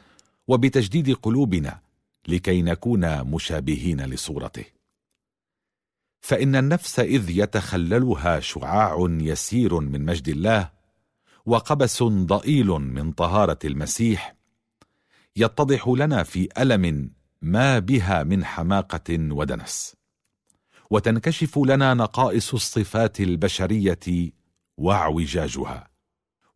وبتجديد 0.48 1.14
قلوبنا 1.14 1.80
لكي 2.28 2.62
نكون 2.62 3.30
مشابهين 3.30 4.00
لصورته. 4.00 4.64
فإن 6.20 6.56
النفس 6.56 7.00
إذ 7.00 7.30
يتخللها 7.30 8.40
شعاع 8.40 8.96
يسير 9.20 9.80
من 9.80 10.04
مجد 10.04 10.28
الله 10.28 10.73
وقبس 11.46 12.02
ضئيل 12.02 12.66
من 12.66 13.12
طهارة 13.12 13.58
المسيح 13.64 14.34
يتضح 15.36 15.88
لنا 15.88 16.22
في 16.22 16.48
ألم 16.58 17.10
ما 17.42 17.78
بها 17.78 18.22
من 18.22 18.44
حماقة 18.44 19.18
ودنس. 19.18 19.96
وتنكشف 20.90 21.58
لنا 21.58 21.94
نقائص 21.94 22.54
الصفات 22.54 23.20
البشرية 23.20 24.32
واعوجاجها. 24.76 25.88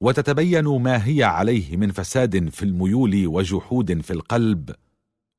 وتتبين 0.00 0.64
ما 0.64 1.06
هي 1.06 1.24
عليه 1.24 1.76
من 1.76 1.92
فساد 1.92 2.48
في 2.48 2.62
الميول 2.62 3.26
وجحود 3.26 4.00
في 4.00 4.12
القلب 4.12 4.74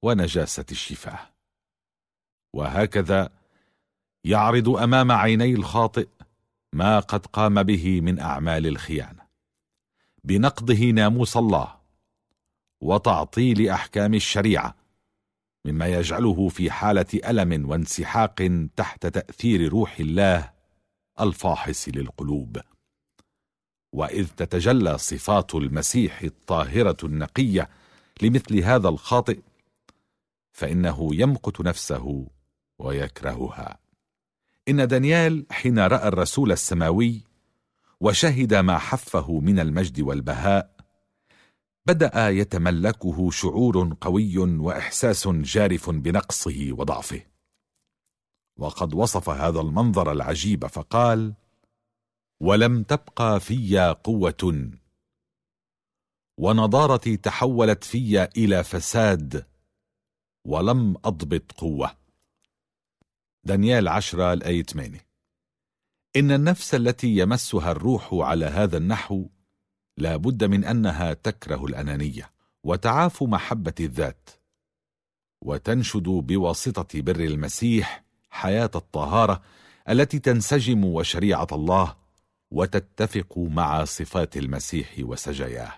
ونجاسة 0.04 0.66
الشفاه. 0.72 1.20
وهكذا 2.54 3.30
يعرض 4.24 4.70
أمام 4.70 5.12
عيني 5.12 5.54
الخاطئ 5.54 6.08
ما 6.74 7.00
قد 7.00 7.26
قام 7.26 7.64
به 7.64 8.02
من 8.02 8.20
أعمال 8.20 8.68
الخيانة. 8.68 9.19
بنقضه 10.24 10.86
ناموس 10.86 11.38
الله 11.38 11.76
وتعطيل 12.82 13.70
أحكام 13.70 14.14
الشريعة 14.14 14.76
مما 15.66 15.88
يجعله 15.88 16.50
في 16.50 16.72
حالة 16.72 17.06
ألم 17.14 17.70
وانسحاق 17.70 18.68
تحت 18.76 19.08
تأثير 19.08 19.70
روح 19.70 20.00
الله 20.00 20.52
الفاحص 21.20 21.90
للقلوب. 21.90 22.62
وإذ 23.94 24.28
تتجلى 24.28 24.98
صفات 24.98 25.56
المسيح 25.56 26.22
الطاهرة 26.22 26.98
النقية 27.04 27.70
لمثل 28.22 28.58
هذا 28.60 28.90
الخاطئ 28.90 29.40
فإنه 30.52 31.10
يمقت 31.16 31.62
نفسه 31.62 32.28
ويكرهها. 32.80 33.80
إن 34.68 34.88
دانيال 34.88 35.46
حين 35.52 35.80
رأى 35.80 36.08
الرسول 36.08 36.52
السماوي 36.52 37.24
وشهد 38.02 38.54
ما 38.54 38.78
حفه 38.78 39.40
من 39.40 39.60
المجد 39.60 40.02
والبهاء. 40.02 40.76
بدأ 41.86 42.30
يتملكه 42.30 43.32
شعور 43.32 43.98
قوي 44.02 44.38
وإحساس 44.38 45.28
جارف 45.28 45.90
بنقصه 45.90 46.68
وضعفه. 46.72 47.22
وقد 48.60 48.94
وصف 48.94 49.30
هذا 49.30 49.60
المنظر 49.60 50.12
العجيب 50.12 50.68
فقال 50.68 51.34
ولم 52.42 52.84
تبقى 52.84 53.40
في 53.40 53.80
قوة. 54.04 54.72
ونضارتي 56.38 57.18
تحولت 57.18 57.84
في 57.84 58.24
إلى 58.24 58.64
فساد 58.64 59.46
ولم 60.46 60.96
أضبط 61.06 61.52
قوة. 61.52 61.98
دانيال 63.44 63.88
عشرة 63.88 64.34
الآية 64.34 64.64
8 64.64 65.09
إن 66.15 66.32
النفس 66.32 66.76
التي 66.76 67.08
يمسها 67.08 67.72
الروح 67.72 68.10
على 68.13 68.45
هذا 68.45 68.78
النحو 68.78 69.26
لا 69.98 70.15
بد 70.15 70.43
من 70.43 70.65
أنها 70.65 71.13
تكره 71.13 71.65
الأنانية 71.65 72.32
وتعاف 72.63 73.24
محبة 73.24 73.74
الذات 73.80 74.30
وتنشد 75.41 76.04
بواسطة 76.04 77.02
بر 77.02 77.19
المسيح 77.19 78.04
حياة 78.30 78.72
الطهارة 78.76 79.41
التي 79.89 80.19
تنسجم 80.19 80.86
وشريعة 80.86 81.48
الله 81.52 81.95
وتتفق 82.52 83.38
مع 83.38 83.84
صفات 83.84 84.38
المسيح 84.38 84.95
وسجاياه. 85.00 85.74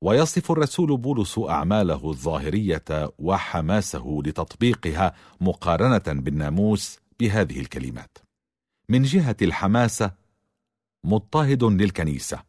ويصف 0.00 0.52
الرسول 0.52 0.96
بولس 0.96 1.38
أعماله 1.38 2.10
الظاهرية 2.10 3.12
وحماسه 3.18 4.22
لتطبيقها 4.24 5.14
مقارنة 5.40 6.20
بالناموس 6.20 6.98
بهذه 7.20 7.60
الكلمات. 7.60 8.18
من 8.90 9.02
جهة 9.02 9.36
الحماسة 9.42 10.14
مضطهد 11.04 11.64
للكنيسة 11.64 12.42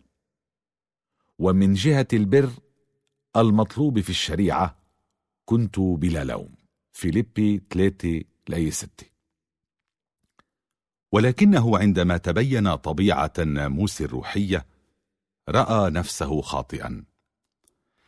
ومن 1.40 1.74
جهة 1.74 2.08
البر 2.14 2.52
المطلوب 3.36 4.00
في 4.00 4.10
الشريعة 4.10 4.78
كنت 5.46 5.80
بلا 5.80 6.24
لوم. 6.24 6.56
فيليبي 6.92 7.62
3 7.70 8.24
لأي 8.48 8.72
6 8.72 9.06
ولكنه 11.12 11.78
عندما 11.78 12.18
تبين 12.18 12.76
طبيعة 12.76 13.34
الناموس 13.40 14.02
الروحية 14.02 14.66
رأى 15.50 15.90
نفسه 15.90 16.42
خاطئا 16.42 17.04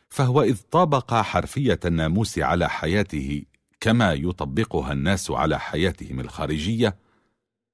فهو 0.08 0.42
إذ 0.42 0.62
طابق 0.70 1.14
حرفية 1.14 1.80
الناموس 1.84 2.38
على 2.38 2.68
حياته 2.68 3.44
كما 3.80 4.12
يطبقها 4.12 4.92
الناس 4.92 5.30
على 5.30 5.60
حياتهم 5.60 6.20
الخارجية 6.20 7.03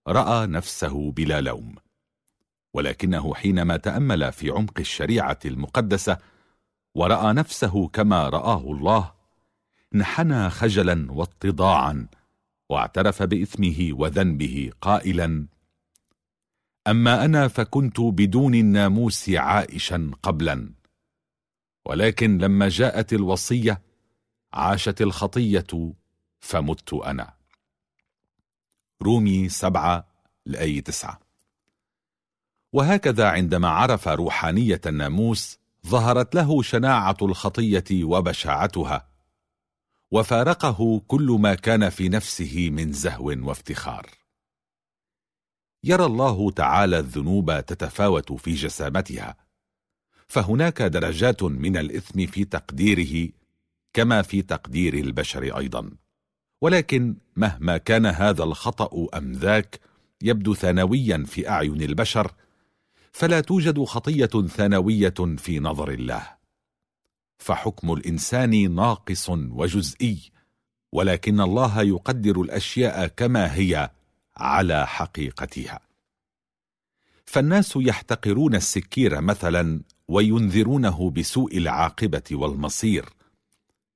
رأى 0.09 0.47
نفسه 0.47 1.13
بلا 1.13 1.41
لوم. 1.41 1.75
ولكنه 2.75 3.35
حينما 3.35 3.77
تأمل 3.77 4.33
في 4.33 4.51
عمق 4.51 4.79
الشريعة 4.79 5.39
المقدسة 5.45 6.19
ورأى 6.95 7.33
نفسه 7.33 7.89
كما 7.89 8.29
رآه 8.29 8.61
الله 8.61 9.13
انحنى 9.95 10.51
خجلا 10.51 11.13
واتضاعا 11.13 12.07
واعترف 12.71 13.23
بإثمه 13.23 13.89
وذنبه 13.93 14.71
قائلا 14.81 15.47
أما 16.87 17.25
أنا 17.25 17.49
فكنت 17.49 18.01
بدون 18.01 18.55
الناموس 18.55 19.31
عائشا 19.31 20.11
قبلا 20.23 20.73
ولكن 21.87 22.39
لما 22.39 22.69
جاءت 22.69 23.13
الوصية 23.13 23.83
عاشت 24.53 25.03
الخطية 25.03 25.95
فمت 26.41 26.93
أنا. 26.95 27.40
رومي 29.03 29.49
سبعة 29.49 30.07
لأي 30.47 30.81
تسعة. 30.81 31.21
وهكذا 32.73 33.29
عندما 33.29 33.69
عرف 33.69 34.09
روحانية 34.09 34.81
الناموس 34.87 35.59
ظهرت 35.87 36.35
له 36.35 36.63
شناعة 36.63 37.17
الخطية 37.23 38.05
وبشاعتها 38.05 39.09
وفارقه 40.11 41.03
كل 41.07 41.39
ما 41.41 41.55
كان 41.55 41.89
في 41.89 42.09
نفسه 42.09 42.71
من 42.71 42.93
زهو 42.93 43.35
وافتخار. 43.49 44.07
يرى 45.85 46.05
الله 46.05 46.51
تعالى 46.51 46.99
الذنوب 46.99 47.61
تتفاوت 47.67 48.33
في 48.33 48.55
جسامتها 48.55 49.37
فهناك 50.29 50.83
درجات 50.83 51.43
من 51.43 51.77
الإثم 51.77 52.27
في 52.27 52.45
تقديره 52.45 53.33
كما 53.93 54.23
في 54.23 54.43
تقدير 54.43 54.95
البشر 54.95 55.59
أيضا. 55.59 55.91
ولكن 56.61 57.17
مهما 57.37 57.79
كان 57.79 58.07
هذا 58.07 58.43
الخطأ 58.45 59.19
أم 59.19 59.33
ذاك 59.33 59.81
يبدو 60.23 60.55
ثانويا 60.55 61.25
في 61.27 61.49
أعين 61.49 61.83
البشر 61.83 62.33
فلا 63.13 63.41
توجد 63.41 63.85
خطية 63.85 64.47
ثانوية 64.47 65.15
في 65.37 65.61
نظر 65.61 65.91
الله. 65.91 66.27
فحكم 67.39 67.93
الإنسان 67.93 68.75
ناقص 68.75 69.31
وجزئي 69.31 70.19
ولكن 70.93 71.41
الله 71.41 71.83
يقدر 71.83 72.41
الأشياء 72.41 73.07
كما 73.07 73.55
هي 73.55 73.91
على 74.37 74.87
حقيقتها. 74.87 75.81
فالناس 77.25 77.73
يحتقرون 77.77 78.55
السكير 78.55 79.21
مثلا 79.21 79.83
وينذرونه 80.09 81.11
بسوء 81.11 81.57
العاقبة 81.57 82.23
والمصير. 82.33 83.05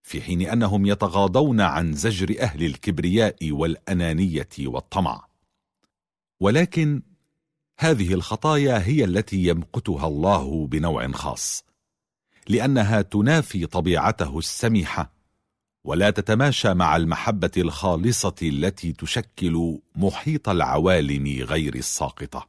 في 0.05 0.23
حين 0.23 0.49
أنهم 0.49 0.87
يتغاضون 0.87 1.61
عن 1.61 1.93
زجر 1.93 2.37
أهل 2.41 2.65
الكبرياء 2.65 3.53
والأنانية 3.53 4.49
والطمع. 4.61 5.27
ولكن 6.41 7.03
هذه 7.79 8.15
الخطايا 8.15 8.87
هي 8.87 9.05
التي 9.05 9.37
يمقتها 9.37 10.07
الله 10.07 10.67
بنوع 10.67 11.13
خاص 11.13 11.65
لأنها 12.49 13.03
تنافي 13.03 13.67
طبيعته 13.67 14.39
السمحة 14.39 15.13
ولا 15.85 16.11
تتماشى 16.11 16.75
مع 16.75 16.97
المحبة 16.97 17.51
الخالصة 17.57 18.35
التي 18.43 18.93
تشكل 18.93 19.79
محيط 19.97 20.49
العوالم 20.49 21.43
غير 21.43 21.75
الساقطة. 21.75 22.49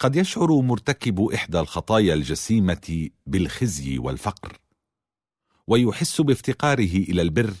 قد 0.00 0.16
يشعر 0.16 0.52
مرتكب 0.52 1.20
إحدى 1.20 1.60
الخطايا 1.60 2.14
الجسيمة 2.14 3.08
بالخزي 3.26 3.98
والفقر. 3.98 4.63
ويحس 5.66 6.20
بافتقاره 6.20 6.96
إلى 6.96 7.22
البر 7.22 7.54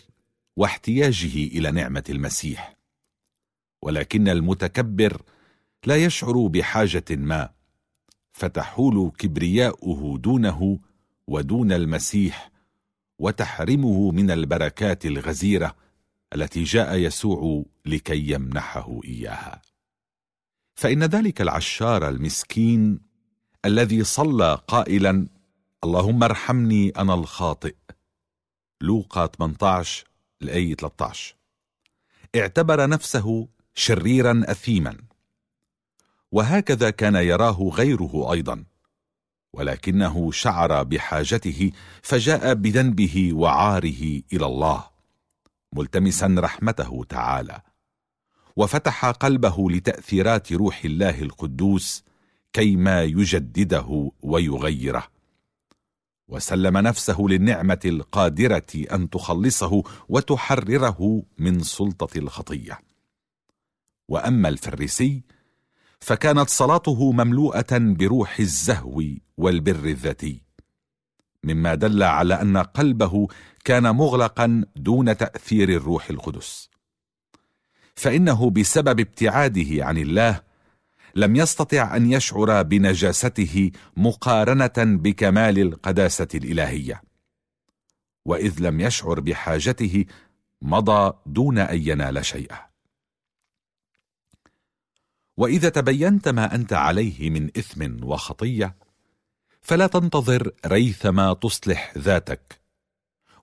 واحتياجه 0.56 1.36
إلى 1.36 1.70
نعمة 1.70 2.04
المسيح. 2.08 2.76
ولكن 3.82 4.28
المتكبر 4.28 5.22
لا 5.86 5.96
يشعر 5.96 6.46
بحاجة 6.46 7.04
ما 7.10 7.50
فتحول 8.32 9.12
كبرياؤه 9.18 10.18
دونه 10.18 10.78
ودون 11.26 11.72
المسيح 11.72 12.50
وتحرمه 13.18 14.10
من 14.10 14.30
البركات 14.30 15.06
الغزيرة 15.06 15.76
التي 16.34 16.62
جاء 16.64 16.96
يسوع 16.96 17.64
لكي 17.86 18.30
يمنحه 18.32 19.00
إياها. 19.04 19.62
فإن 20.74 21.04
ذلك 21.04 21.40
العشار 21.40 22.08
المسكين 22.08 23.00
الذي 23.64 24.04
صلى 24.04 24.58
قائلا 24.68 25.26
اللهم 25.84 26.22
ارحمني 26.22 26.90
أنا 26.90 27.14
الخاطئ 27.14 27.74
لوقا 28.80 29.26
18 29.26 30.04
الآية 30.42 30.74
13 30.74 31.34
اعتبر 32.36 32.88
نفسه 32.88 33.48
شريرا 33.74 34.42
أثيما. 34.46 34.96
وهكذا 36.32 36.90
كان 36.90 37.14
يراه 37.14 37.70
غيره 37.74 38.32
أيضا. 38.32 38.64
ولكنه 39.52 40.32
شعر 40.32 40.82
بحاجته 40.82 41.72
فجاء 42.02 42.54
بذنبه 42.54 43.30
وعاره 43.32 44.22
إلى 44.32 44.46
الله 44.46 44.84
ملتمسا 45.72 46.34
رحمته 46.38 47.04
تعالى. 47.08 47.60
وفتح 48.56 49.06
قلبه 49.06 49.70
لتأثيرات 49.70 50.52
روح 50.52 50.84
الله 50.84 51.22
القدوس 51.22 52.04
كيما 52.52 53.02
يجدده 53.02 54.10
ويغيره. 54.22 55.13
وسلم 56.28 56.78
نفسه 56.78 57.16
للنعمة 57.20 57.80
القادرة 57.84 58.66
أن 58.92 59.10
تخلصه 59.10 59.82
وتحرره 60.08 61.22
من 61.38 61.60
سلطة 61.60 62.18
الخطية. 62.18 62.78
وأما 64.08 64.48
الفريسي 64.48 65.22
فكانت 66.00 66.48
صلاته 66.48 67.12
مملوءة 67.12 67.66
بروح 67.72 68.40
الزهو 68.40 69.02
والبر 69.36 69.84
الذاتي 69.84 70.42
مما 71.44 71.74
دل 71.74 72.02
على 72.02 72.34
أن 72.34 72.56
قلبه 72.56 73.28
كان 73.64 73.90
مغلقا 73.96 74.64
دون 74.76 75.16
تأثير 75.16 75.68
الروح 75.68 76.10
القدس. 76.10 76.70
فإنه 77.94 78.50
بسبب 78.50 79.00
ابتعاده 79.00 79.84
عن 79.84 79.98
الله 79.98 80.40
لم 81.16 81.36
يستطع 81.36 81.96
أن 81.96 82.12
يشعر 82.12 82.62
بنجاسته 82.62 83.70
مقارنة 83.96 84.72
بكمال 84.78 85.58
القداسة 85.58 86.28
الإلهية. 86.34 87.02
وإذ 88.24 88.60
لم 88.60 88.80
يشعر 88.80 89.20
بحاجته 89.20 90.04
مضى 90.62 91.12
دون 91.26 91.58
أن 91.58 91.78
ينال 91.88 92.24
شيئا. 92.24 92.58
وإذا 95.36 95.68
تبينت 95.68 96.28
ما 96.28 96.54
أنت 96.54 96.72
عليه 96.72 97.30
من 97.30 97.46
إثم 97.46 98.04
وخطية 98.04 98.76
فلا 99.60 99.86
تنتظر 99.86 100.50
ريثما 100.66 101.34
تصلح 101.34 101.98
ذاتك. 101.98 102.60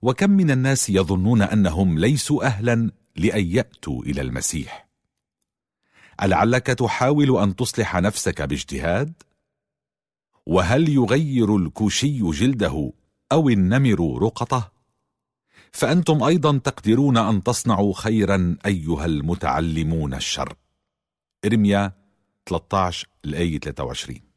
وكم 0.02 0.30
من 0.30 0.50
الناس 0.50 0.90
يظنون 0.90 1.42
أنهم 1.42 1.98
ليسوا 1.98 2.44
أهلا 2.44 2.90
لأن 3.16 3.46
يأتوا 3.46 4.02
إلى 4.02 4.20
المسيح. 4.20 4.91
ألعلك 6.22 6.66
تحاول 6.66 7.38
أن 7.38 7.56
تصلح 7.56 7.96
نفسك 7.96 8.42
باجتهاد؟ 8.42 9.22
وهل 10.46 10.88
يغير 10.88 11.56
الكوشي 11.56 12.30
جلده 12.30 12.92
أو 13.32 13.48
النمر 13.48 14.22
رقطه؟ 14.22 14.72
فأنتم 15.72 16.22
أيضا 16.22 16.58
تقدرون 16.58 17.16
أن 17.16 17.42
تصنعوا 17.42 17.94
خيرا 17.94 18.56
أيها 18.66 19.04
المتعلمون 19.04 20.14
الشر. 20.14 20.54
إرميا 21.44 21.92
13 22.46 23.08
الايه 23.24 23.58
23 23.60 24.31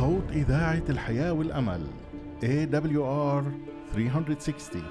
صوت 0.00 0.30
إذاعة 0.30 0.82
الحياة 0.88 1.32
والأمل 1.32 1.86
AWR 2.42 3.44
360 3.94 4.82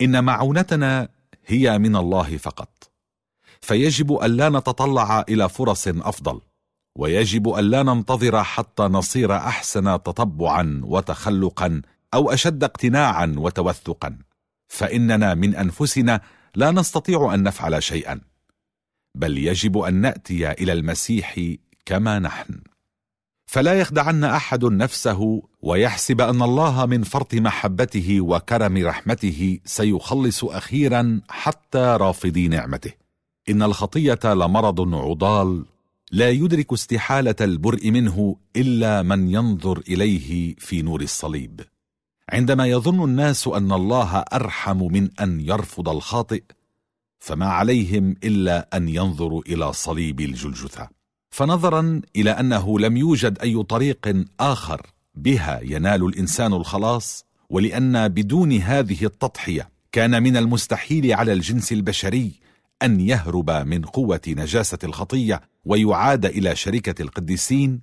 إن 0.00 0.24
معونتنا 0.24 1.08
هي 1.46 1.78
من 1.78 1.96
الله 1.96 2.36
فقط. 2.36 2.90
فيجب 3.60 4.12
الا 4.12 4.48
نتطلع 4.48 5.24
إلى 5.28 5.48
فرص 5.48 5.88
أفضل 5.88 6.40
ويجب 6.98 7.48
الا 7.48 7.82
ننتظر 7.82 8.44
حتى 8.44 8.82
نصير 8.82 9.36
أحسن 9.36 9.84
تطبعا 9.84 10.80
وتخلقا 10.84 11.82
أو 12.14 12.30
أشد 12.30 12.64
اقتناعا 12.64 13.34
وتوثقا. 13.36 14.18
فإننا 14.68 15.34
من 15.34 15.54
أنفسنا 15.54 16.20
لا 16.54 16.70
نستطيع 16.70 17.34
أن 17.34 17.42
نفعل 17.42 17.82
شيئا. 17.82 18.35
بل 19.16 19.38
يجب 19.38 19.78
أن 19.78 19.94
نأتي 19.94 20.50
إلى 20.52 20.72
المسيح 20.72 21.40
كما 21.86 22.18
نحن. 22.18 22.60
فلا 23.46 23.74
يخدعن 23.74 24.24
أحد 24.24 24.64
نفسه 24.64 25.42
ويحسب 25.62 26.20
أن 26.20 26.42
الله 26.42 26.86
من 26.86 27.02
فرط 27.02 27.34
محبته 27.34 28.20
وكرم 28.20 28.86
رحمته 28.86 29.58
سيخلص 29.64 30.44
أخيرا 30.44 31.20
حتى 31.28 31.96
رافضي 32.00 32.48
نعمته. 32.48 32.92
إن 33.48 33.62
الخطية 33.62 34.20
لمرض 34.24 34.94
عضال 34.94 35.64
لا 36.12 36.30
يدرك 36.30 36.72
استحالة 36.72 37.34
البرء 37.40 37.90
منه 37.90 38.36
إلا 38.56 39.02
من 39.02 39.30
ينظر 39.30 39.82
إليه 39.88 40.54
في 40.58 40.82
نور 40.82 41.00
الصليب. 41.00 41.60
عندما 42.32 42.66
يظن 42.66 43.04
الناس 43.04 43.48
أن 43.48 43.72
الله 43.72 44.16
أرحم 44.18 44.92
من 44.92 45.10
أن 45.20 45.40
يرفض 45.40 45.88
الخاطئ 45.88 46.42
فما 47.26 47.46
عليهم 47.46 48.16
إلا 48.24 48.68
أن 48.76 48.88
ينظروا 48.88 49.42
إلى 49.48 49.72
صليب 49.72 50.20
الجلجثة. 50.20 50.88
فنظرا 51.30 52.00
إلى 52.16 52.30
أنه 52.30 52.78
لم 52.78 52.96
يوجد 52.96 53.38
أي 53.38 53.62
طريق 53.62 54.24
آخر 54.40 54.86
بها 55.14 55.60
ينال 55.62 56.04
الإنسان 56.04 56.52
الخلاص 56.52 57.26
ولأن 57.50 58.08
بدون 58.08 58.52
هذه 58.52 59.04
التضحية 59.04 59.68
كان 59.92 60.22
من 60.22 60.36
المستحيل 60.36 61.14
على 61.14 61.32
الجنس 61.32 61.72
البشري 61.72 62.32
أن 62.82 63.00
يهرب 63.00 63.50
من 63.50 63.82
قوة 63.82 64.20
نجاسة 64.28 64.78
الخطية 64.84 65.40
ويعاد 65.64 66.26
إلى 66.26 66.56
شركة 66.56 67.02
القديسين 67.02 67.80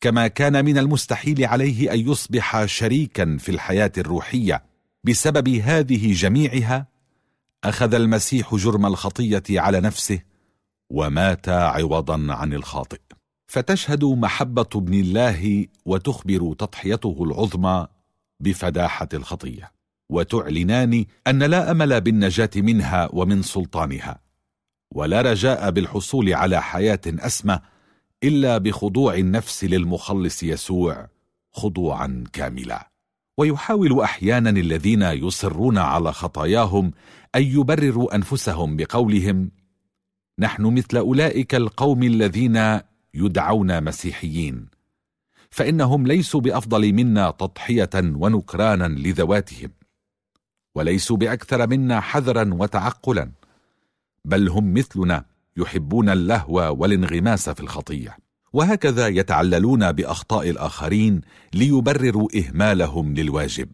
كما 0.00 0.28
كان 0.28 0.64
من 0.64 0.78
المستحيل 0.78 1.44
عليه 1.44 1.92
أن 1.92 2.10
يصبح 2.10 2.64
شريكا 2.64 3.36
في 3.40 3.48
الحياة 3.48 3.92
الروحية 3.98 4.62
بسبب 5.04 5.48
هذه 5.48 6.12
جميعها 6.12 6.95
أخذ 7.64 7.94
المسيح 7.94 8.54
جرم 8.54 8.86
الخطية 8.86 9.42
على 9.50 9.80
نفسه 9.80 10.20
ومات 10.90 11.48
عوضا 11.48 12.26
عن 12.32 12.52
الخاطئ. 12.52 13.00
فتشهد 13.46 14.04
محبة 14.04 14.68
ابن 14.74 14.94
الله 14.94 15.66
وتخبر 15.84 16.54
تضحيته 16.58 17.16
العظمى 17.20 17.86
بفداحة 18.40 19.08
الخطية. 19.14 19.76
وتعلنان 20.10 21.04
أن 21.26 21.42
لا 21.42 21.70
أمل 21.70 22.00
بالنجاة 22.00 22.50
منها 22.56 23.08
ومن 23.12 23.42
سلطانها 23.42 24.20
ولا 24.94 25.20
رجاء 25.22 25.70
بالحصول 25.70 26.34
على 26.34 26.62
حياة 26.62 27.00
أسمى 27.06 27.58
إلا 28.22 28.58
بخضوع 28.58 29.14
النفس 29.14 29.64
للمخلص 29.64 30.42
يسوع 30.42 31.08
خضوعا 31.52 32.24
كاملا. 32.32 32.90
ويحاول 33.38 34.00
أحيانا 34.00 34.50
الذين 34.50 35.02
يصرون 35.02 35.78
على 35.78 36.12
خطاياهم 36.12 36.92
أن 37.34 37.42
يبرروا 37.42 38.14
أنفسهم 38.14 38.76
بقولهم 38.76 39.50
نحن 40.38 40.62
مثل 40.62 40.96
أولئك 40.96 41.54
القوم 41.54 42.02
الذين 42.02 42.80
يدعون 43.14 43.84
مسيحيين 43.84 44.68
فإنهم 45.50 46.06
ليسوا 46.06 46.40
بأفضل 46.40 46.92
منا 46.92 47.30
تضحية 47.30 47.90
ونكرانا 47.94 48.88
لذواتهم 48.88 49.70
وليسوا 50.74 51.16
بأكثر 51.16 51.66
منا 51.66 52.00
حذرا 52.00 52.54
وتعقلا 52.54 53.30
بل 54.24 54.48
هم 54.48 54.74
مثلنا 54.74 55.24
يحبون 55.56 56.08
اللهو 56.08 56.76
والانغماس 56.78 57.50
في 57.50 57.60
الخطية. 57.60 58.16
وهكذا 58.52 59.08
يتعللون 59.08 59.92
بأخطاء 59.92 60.50
الآخرين 60.50 61.20
ليبرروا 61.54 62.28
إهمالهم 62.36 63.14
للواجب. 63.14 63.68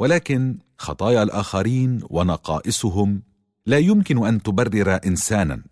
ولكن 0.00 0.58
خطايا 0.78 1.22
الآخرين 1.22 2.00
ونقائصهم 2.10 3.22
لا 3.66 3.78
يمكن 3.78 4.26
أن 4.26 4.42
تبرر 4.42 5.00
إنسانا 5.06 5.62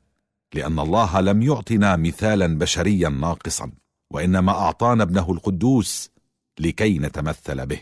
لأن 0.55 0.79
الله 0.79 1.21
لم 1.21 1.43
يعطنا 1.43 1.97
مثالا 1.97 2.59
بشريا 2.59 3.09
ناقصا 3.09 3.73
وإنما 4.11 4.53
أعطانا 4.53 5.03
ابنه 5.03 5.33
القدوس 5.33 6.11
لكي 6.61 6.99
نتمثل 6.99 7.67
به. 7.67 7.81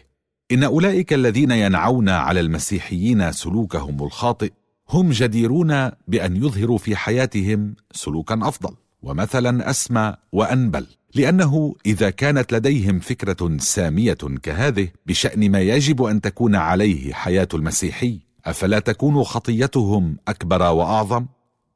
إن 0.53 0.65
أولئك 0.65 1.13
الذين 1.13 1.51
ينعون 1.51 2.09
على 2.09 2.41
المسيحيين 2.41 3.33
سلوكهم 3.33 4.03
الخاطئ 4.03 4.53
هم 4.89 5.11
جديرون 5.11 5.91
بأن 6.09 6.37
يظهروا 6.37 6.79
في 6.79 6.97
حياتهم 6.97 7.75
سلوكا 7.93 8.39
أفضل. 8.43 8.75
ومثلا 9.03 9.71
أسمى 9.71 10.15
وأنبل 10.33 10.87
لأنه 11.15 11.75
إذا 11.87 12.11
كانت 12.11 12.53
لديهم 12.53 12.99
فكرة 12.99 13.57
سامية 13.59 14.19
كهذه 14.43 14.89
بشأن 15.07 15.51
ما 15.51 15.61
يجب 15.61 16.03
أن 16.03 16.21
تكون 16.21 16.57
عليه 16.57 17.13
حياة 17.13 17.49
المسيحي 17.55 18.21
أفلا 18.45 18.79
تكون 18.79 19.25
خطيتهم 19.25 20.17
أكبر 20.29 20.63
وأعظم؟ 20.63 21.27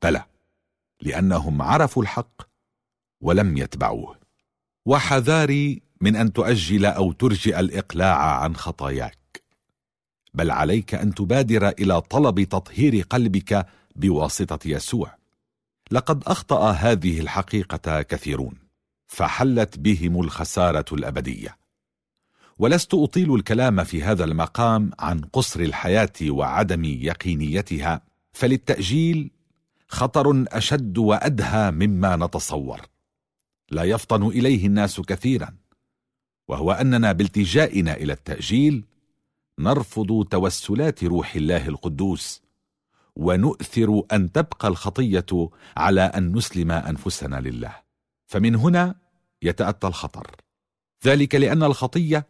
بلى 0.03 0.25
لأنهم 1.03 1.63
عرفوا 1.63 2.03
الحق 2.03 2.43
ولم 3.21 3.57
يتبعوه. 3.57 4.17
وحذاري 4.87 5.83
من 6.01 6.17
أن 6.17 6.33
تؤجل 6.33 6.87
أو 6.87 7.13
ترجئ 7.13 7.61
الإقلاع 7.61 8.41
عن 8.41 8.57
خطاياك. 8.57 9.43
بل 10.35 10.51
عليك 10.51 10.95
أن 10.95 11.15
تبادر 11.15 11.69
إلى 11.69 12.01
طلب 12.01 12.43
تطهير 12.43 13.07
قلبك 13.11 13.67
بواسطة 13.97 14.59
يسوع. 14.69 15.17
لقد 15.91 16.23
أخطأ 16.27 16.71
هذه 16.71 17.21
الحقيقة 17.21 18.03
كثيرون 18.03 18.55
فحلت 19.07 19.79
بهم 19.79 20.21
الخسارة 20.21 20.85
الأبدية. 20.93 21.57
ولست 22.59 22.95
أطيل 22.95 23.35
الكلام 23.35 23.85
في 23.85 24.03
هذا 24.03 24.25
المقام 24.25 24.91
عن 24.99 25.21
قصر 25.21 25.61
الحياة 25.61 26.13
وعدم 26.23 26.85
يقينيتها 26.85 28.01
فللتأجيل 28.33 29.31
خطر 29.89 30.45
أشد 30.49 30.99
وأدهى 30.99 31.71
مما 31.71 32.17
نتصور. 32.17 32.81
لا 33.71 33.83
يفطن 33.83 34.27
إليه 34.27 34.67
الناس 34.67 35.01
كثيرا 35.01 35.57
وهو 36.49 36.73
أننا 36.73 37.13
بالتجائنا 37.13 37.95
إلى 37.97 38.13
التأجيل 38.13 38.85
نرفض 39.59 40.27
توسلات 40.31 41.05
روح 41.05 41.35
الله 41.35 41.69
القدوس 41.69 42.43
ونؤثر 43.17 44.03
أن 44.13 44.33
تبقى 44.33 44.69
الخطية 44.69 45.51
على 45.77 46.01
أن 46.01 46.37
نسلم 46.37 46.71
أنفسنا 46.71 47.37
لله. 47.37 47.73
فمن 48.27 48.57
هنا 48.57 48.95
يتأتى 49.43 49.87
الخطر. 49.87 50.31
ذلك 51.05 51.35
لأن 51.35 51.63
الخطية 51.63 52.27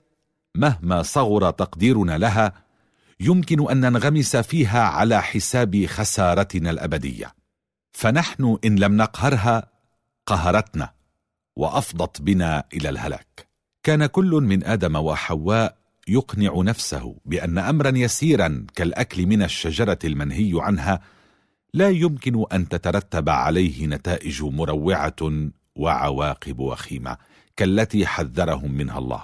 مهما 0.54 1.02
صغر 1.02 1.50
تقديرنا 1.50 2.18
لها 2.18 2.52
يمكن 3.20 3.70
أن 3.70 3.80
ننغمس 3.80 4.36
فيها 4.36 4.82
على 4.82 5.22
حساب 5.22 5.86
خسارتنا 5.86 6.70
الأبدية. 6.70 7.34
فنحن 7.92 8.58
إن 8.64 8.76
لم 8.78 8.96
نقهرها 8.96 9.70
قهرتنا 10.26 10.92
وأفضت 11.56 12.22
بنا 12.22 12.64
إلى 12.72 12.88
الهلاك. 12.88 13.48
كان 13.82 14.06
كل 14.06 14.30
من 14.30 14.64
آدم 14.64 14.96
وحواء 14.96 15.85
يقنع 16.08 16.62
نفسه 16.62 17.16
بأن 17.24 17.58
امرا 17.58 17.98
يسيرا 17.98 18.66
كالأكل 18.74 19.26
من 19.26 19.42
الشجرة 19.42 19.98
المنهي 20.04 20.52
عنها 20.54 21.00
لا 21.74 21.90
يمكن 21.90 22.44
أن 22.52 22.68
تترتب 22.68 23.28
عليه 23.28 23.86
نتائج 23.86 24.42
مروعة 24.42 25.50
وعواقب 25.76 26.58
وخيمة 26.58 27.16
كالتي 27.56 28.06
حذرهم 28.06 28.72
منها 28.72 28.98
الله. 28.98 29.22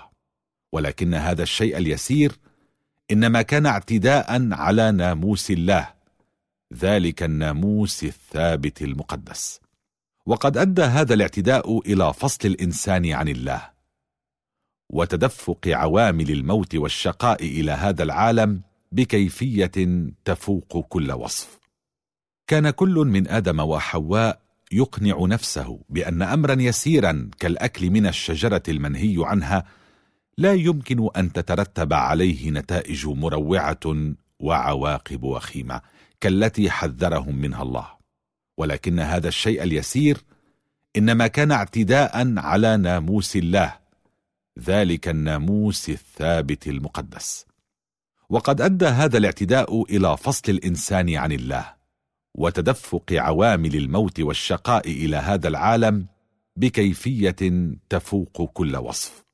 ولكن 0.73 1.15
هذا 1.15 1.43
الشيء 1.43 1.77
اليسير 1.77 2.33
إنما 3.11 3.43
كان 3.43 3.67
اعتداء 3.67 4.53
على 4.53 4.93
ناموس 4.93 5.51
الله 5.51 5.89
ذلك 6.75 7.23
الناموس 7.23 8.05
الثابت 8.05 8.83
المقدس. 8.83 9.61
وقد 10.27 10.57
أدى 10.57 10.83
هذا 10.83 11.15
الاعتداء 11.15 11.79
إلى 11.79 12.13
فصل 12.13 12.49
الإنسان 12.49 13.13
عن 13.13 13.29
الله. 13.29 13.72
وتدفق 14.93 15.59
عوامل 15.67 16.31
الموت 16.31 16.75
والشقاء 16.75 17.43
إلى 17.43 17.73
هذا 17.73 18.03
العالم 18.03 18.61
بكيفية 18.93 19.73
تفوق 20.25 20.87
كل 20.89 21.13
وصف. 21.13 21.59
كان 22.47 22.71
كل 22.71 22.95
من 22.95 23.29
آدم 23.29 23.61
وحواء 23.61 24.41
يقنع 24.73 25.19
نفسه 25.21 25.81
بأن 25.89 26.23
امرا 26.23 26.63
يسيرا 26.63 27.31
كالأكل 27.39 27.91
من 27.91 28.07
الشجرة 28.07 28.63
المنهي 28.69 29.17
عنها 29.19 29.65
لا 30.39 30.53
يمكن 30.53 31.09
أن 31.17 31.33
تترتب 31.33 31.93
عليه 31.93 32.51
نتائج 32.51 33.07
مروعة 33.07 34.13
وعواقب 34.41 35.23
وخيمة 35.23 35.81
كالتي 36.21 36.71
حذرهم 36.71 37.37
منها 37.37 37.63
الله. 37.63 37.87
ولكن 38.57 39.01
هذا 39.01 39.29
الشيء 39.29 39.63
اليسير 39.63 40.19
إنما 40.97 41.27
كان 41.27 41.53
اعتداء 41.53 42.39
على 42.39 42.77
ناموس 42.77 43.37
الله 43.37 43.82
ذلك 44.59 45.09
الناموس 45.09 45.89
الثابت 45.89 46.67
المقدس. 46.67 47.47
وقد 48.31 48.61
أدى 48.61 48.87
هذا 48.87 49.19
الاعتداء 49.19 49.83
إلى 49.83 50.17
فصل 50.17 50.53
الإنسان 50.53 51.17
عن 51.17 51.33
الله 51.33 51.75
وتدفق 52.35 53.13
عوامل 53.13 53.77
الموت 53.77 54.21
والشقاء 54.21 54.89
إلى 54.89 55.17
هذا 55.17 55.49
العالم 55.49 56.07
بكيفية 56.57 57.37
تفوق 57.89 58.51
كل 58.53 58.77
وصف. 58.77 59.25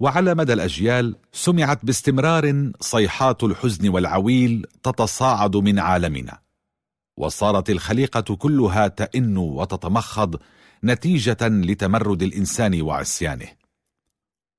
وعلى 0.00 0.34
مدى 0.34 0.52
الأجيال 0.52 1.16
سمعت 1.32 1.84
باستمرار 1.84 2.72
صيحات 2.80 3.44
الحزن 3.44 3.88
والعويل 3.88 4.66
تتصاعد 4.82 5.56
من 5.56 5.78
عالمنا 5.78 6.38
وصارت 7.16 7.70
الخليقة 7.70 8.36
كلها 8.36 8.88
تئن 8.88 9.36
وتتمخض 9.36 10.40
نتيجة 10.84 11.48
لتمرد 11.48 12.22
الإنسان 12.22 12.82
وعصيانه. 12.82 13.48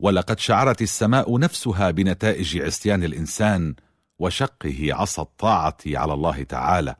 ولقد 0.03 0.39
شعرت 0.39 0.81
السماء 0.81 1.39
نفسها 1.39 1.91
بنتائج 1.91 2.57
عصيان 2.57 3.03
الإنسان 3.03 3.75
وشقه 4.19 4.87
عصا 4.91 5.21
الطاعة 5.21 5.77
على 5.87 6.13
الله 6.13 6.43
تعالى. 6.43 6.95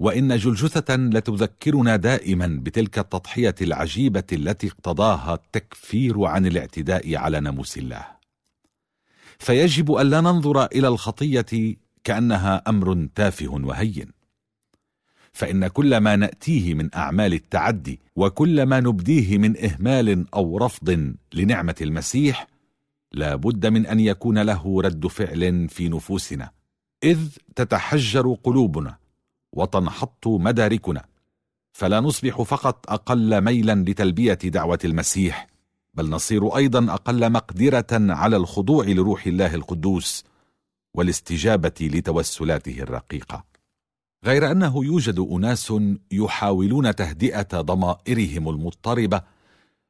وإن 0.00 0.36
جلجثة 0.36 0.96
لتذكرنا 0.96 1.96
دائما 1.96 2.60
بتلك 2.62 2.98
التضحية 2.98 3.54
العجيبة 3.62 4.24
التي 4.32 4.66
اقتضاها 4.66 5.34
التكفير 5.34 6.24
عن 6.24 6.46
الاعتداء 6.46 7.16
على 7.16 7.40
ناموس 7.40 7.78
الله. 7.78 8.06
فيجب 9.38 9.96
الا 9.96 10.20
ننظر 10.20 10.64
إلى 10.64 10.88
الخطية 10.88 11.76
كأنها 12.04 12.62
أمر 12.68 13.08
تافه 13.14 13.48
وهين. 13.50 14.21
فإن 15.32 15.66
كل 15.66 15.96
ما 15.96 16.16
نأتيه 16.16 16.74
من 16.74 16.94
أعمال 16.94 17.34
التعدي 17.34 18.00
وكل 18.16 18.62
ما 18.62 18.80
نبديه 18.80 19.38
من 19.38 19.64
إهمال 19.64 20.34
أو 20.34 20.58
رفض 20.58 21.14
لنعمة 21.34 21.74
المسيح 21.80 22.46
لا 23.12 23.34
بد 23.34 23.66
من 23.66 23.86
أن 23.86 24.00
يكون 24.00 24.38
له 24.38 24.80
رد 24.82 25.06
فعل 25.06 25.68
في 25.68 25.88
نفوسنا 25.88 26.50
إذ 27.04 27.18
تتحجر 27.56 28.36
قلوبنا 28.44 28.96
وتنحط 29.52 30.26
مداركنا. 30.26 31.04
فلا 31.72 32.00
نصبح 32.00 32.42
فقط 32.42 32.90
أقل 32.90 33.40
ميلا 33.40 33.84
لتلبية 33.88 34.34
دعوة 34.34 34.78
المسيح 34.84 35.46
بل 35.94 36.10
نصير 36.10 36.56
أيضا 36.56 36.92
أقل 36.94 37.32
مقدرة 37.32 37.86
على 37.92 38.36
الخضوع 38.36 38.84
لروح 38.84 39.26
الله 39.26 39.54
القدوس 39.54 40.24
والاستجابة 40.94 41.72
لتوسلاته 41.80 42.78
الرقيقة. 42.80 43.44
غير 44.24 44.50
أنه 44.50 44.84
يوجد 44.84 45.18
أناس 45.18 45.72
يحاولون 46.12 46.94
تهدئة 46.94 47.60
ضمائرهم 47.60 48.48
المضطربة 48.48 49.22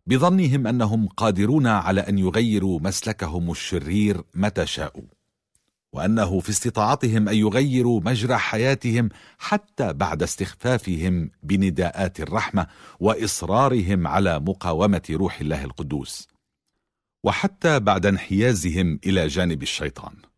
بظنهم 0.07 0.67
أنهم 0.67 1.09
قادرون 1.09 1.67
على 1.67 2.01
أن 2.01 2.19
يغيروا 2.19 2.81
مسلكهم 2.81 3.51
الشرير 3.51 4.23
متى 4.35 4.67
شاءوا 4.67 5.05
وأنه 5.93 6.41
في 6.41 6.51
استطاعتهم 6.51 7.29
أن 7.29 7.35
يغيروا 7.35 8.01
مجرى 8.01 8.37
حياتهم 8.37 9.09
حتى 9.39 9.93
بعد 9.93 10.23
استخفافهم 10.23 11.31
بنداءات 11.43 12.21
الرحمة 12.21 12.67
وإصرارهم 13.01 14.07
على 14.07 14.41
مقاومة 14.41 15.03
روح 15.11 15.41
الله 15.41 15.65
القدوس 15.65 16.29
وحتى 17.25 17.81
بعد 17.81 18.07
انحيازهم 18.07 19.01
إلى 19.07 19.27
جانب 19.27 19.63
الشيطان. 19.63 20.32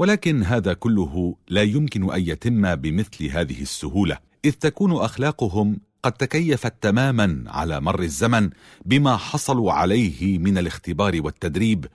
ولكن 0.00 0.42
هذا 0.42 0.72
كله 0.72 1.36
لا 1.48 1.62
يمكن 1.62 2.12
أن 2.12 2.20
يتم 2.20 2.74
بمثل 2.74 3.24
هذه 3.24 3.62
السهولة 3.62 4.18
إذ 4.44 4.52
تكون 4.52 4.92
أخلاقهم 4.92 5.80
قد 6.02 6.12
تكيفت 6.12 6.74
تماما 6.80 7.44
على 7.46 7.80
مر 7.80 8.02
الزمن 8.02 8.50
بما 8.84 9.16
حصلوا 9.16 9.72
عليه 9.72 10.38
من 10.38 10.58
الاختبار 10.58 11.20
والتدريب 11.24 11.86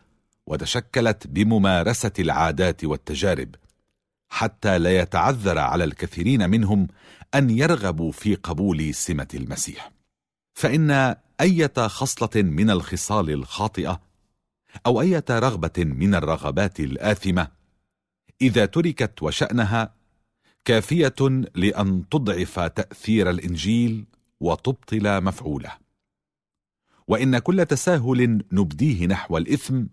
وتشكلت 0.47 1.27
بممارسة 1.27 2.11
العادات 2.19 2.83
والتجارب 2.83 3.55
حتى 4.29 4.79
لا 4.79 4.99
يتعذر 4.99 5.57
على 5.57 5.83
الكثيرين 5.83 6.49
منهم 6.49 6.87
أن 7.35 7.49
يرغبوا 7.49 8.11
في 8.11 8.35
قبول 8.35 8.93
سمة 8.93 9.27
المسيح. 9.33 9.91
فإن 10.53 11.15
إيه 11.41 11.87
خصلة 11.87 12.41
من 12.43 12.69
الخصال 12.69 13.29
الخاطئة 13.29 14.01
أو 14.85 15.01
إيه 15.01 15.25
رغبة 15.29 15.83
من 15.83 16.15
الرغبات 16.15 16.79
الآثمة 16.79 17.64
إذا 18.41 18.65
تركت 18.65 19.23
وشأنها 19.23 19.93
كافية 20.65 21.15
لأن 21.55 22.09
تضعف 22.09 22.59
تأثير 22.59 23.29
الإنجيل 23.29 24.05
وتبطل 24.39 25.21
مفعوله. 25.23 25.71
وإن 27.07 27.37
كل 27.37 27.65
تساهل 27.65 28.43
نبديه 28.51 29.07
نحو 29.07 29.37
الإثم 29.37 29.83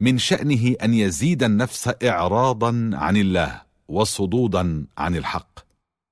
من 0.00 0.18
شأنه 0.18 0.74
أن 0.82 0.94
يزيد 0.94 1.42
النفس 1.42 1.90
إعراضا 2.04 2.90
عن 2.92 3.16
الله 3.16 3.62
وصدودا 3.88 4.86
عن 4.98 5.16
الحق. 5.16 5.58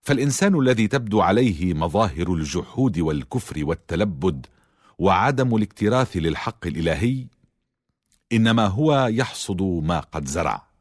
فالإنسان 0.03 0.59
الذي 0.61 0.89
تبدو 0.89 1.21
عليه 1.21 1.75
مظاهر 1.75 2.35
الجحود 2.35 2.99
والكفر 2.99 3.65
والتلبد 3.65 4.47
وعدم 4.99 5.57
الاكتراث 5.57 6.17
للحق 6.17 6.67
الإلهي 6.67 7.27
إنما 8.33 8.67
هو 8.67 9.07
يحصد 9.11 9.63
ما 9.63 10.01
قد 10.01 10.29
زرع. 10.29 10.74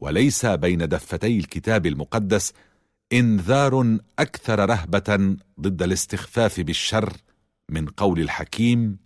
وليس 0.00 0.46
بين 0.46 0.88
دفتي 0.88 1.38
الكتاب 1.38 1.86
المقدس 1.86 2.52
إنذار 3.12 3.98
أكثر 4.18 4.68
رهبة 4.68 5.36
ضد 5.60 5.82
الاستخفاف 5.82 6.60
بالشر 6.60 7.12
من 7.68 7.86
قول 7.86 8.20
الحكيم 8.20 8.98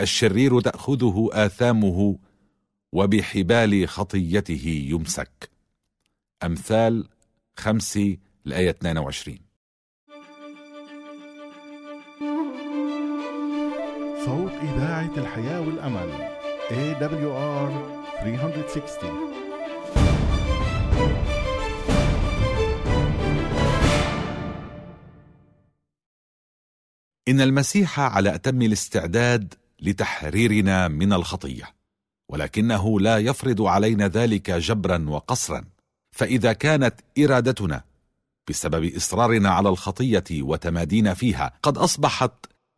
الشرير 0.00 0.60
تأخذه 0.60 1.28
آثامه 1.32 2.18
وبحبال 2.92 3.88
خطيته 3.88 4.86
يمسك. 4.90 5.50
أمثال 6.44 7.08
خمسة 7.56 8.16
الآية 8.46 8.70
22 8.70 9.38
صوت 14.24 14.52
إذاعة 14.52 15.18
الحياة 15.18 15.60
والأمل 15.60 16.10
AWR 16.70 17.72
360 18.22 19.47
إن 27.28 27.40
المسيح 27.40 28.00
على 28.00 28.34
أتم 28.34 28.62
الاستعداد 28.62 29.54
لتحريرنا 29.80 30.88
من 30.88 31.12
الخطية 31.12 31.74
ولكنه 32.28 33.00
لا 33.00 33.18
يفرض 33.18 33.62
علينا 33.62 34.08
ذلك 34.08 34.50
جبرا 34.50 35.04
وقصرا. 35.08 35.64
فإذا 36.10 36.52
كانت 36.52 36.94
إرادتنا 37.18 37.82
بسبب 38.48 38.94
إصرارنا 38.96 39.50
على 39.50 39.68
الخطية 39.68 40.24
وتمادينا 40.32 41.14
فيها 41.14 41.52
قد 41.62 41.78
أصبحت 41.78 42.32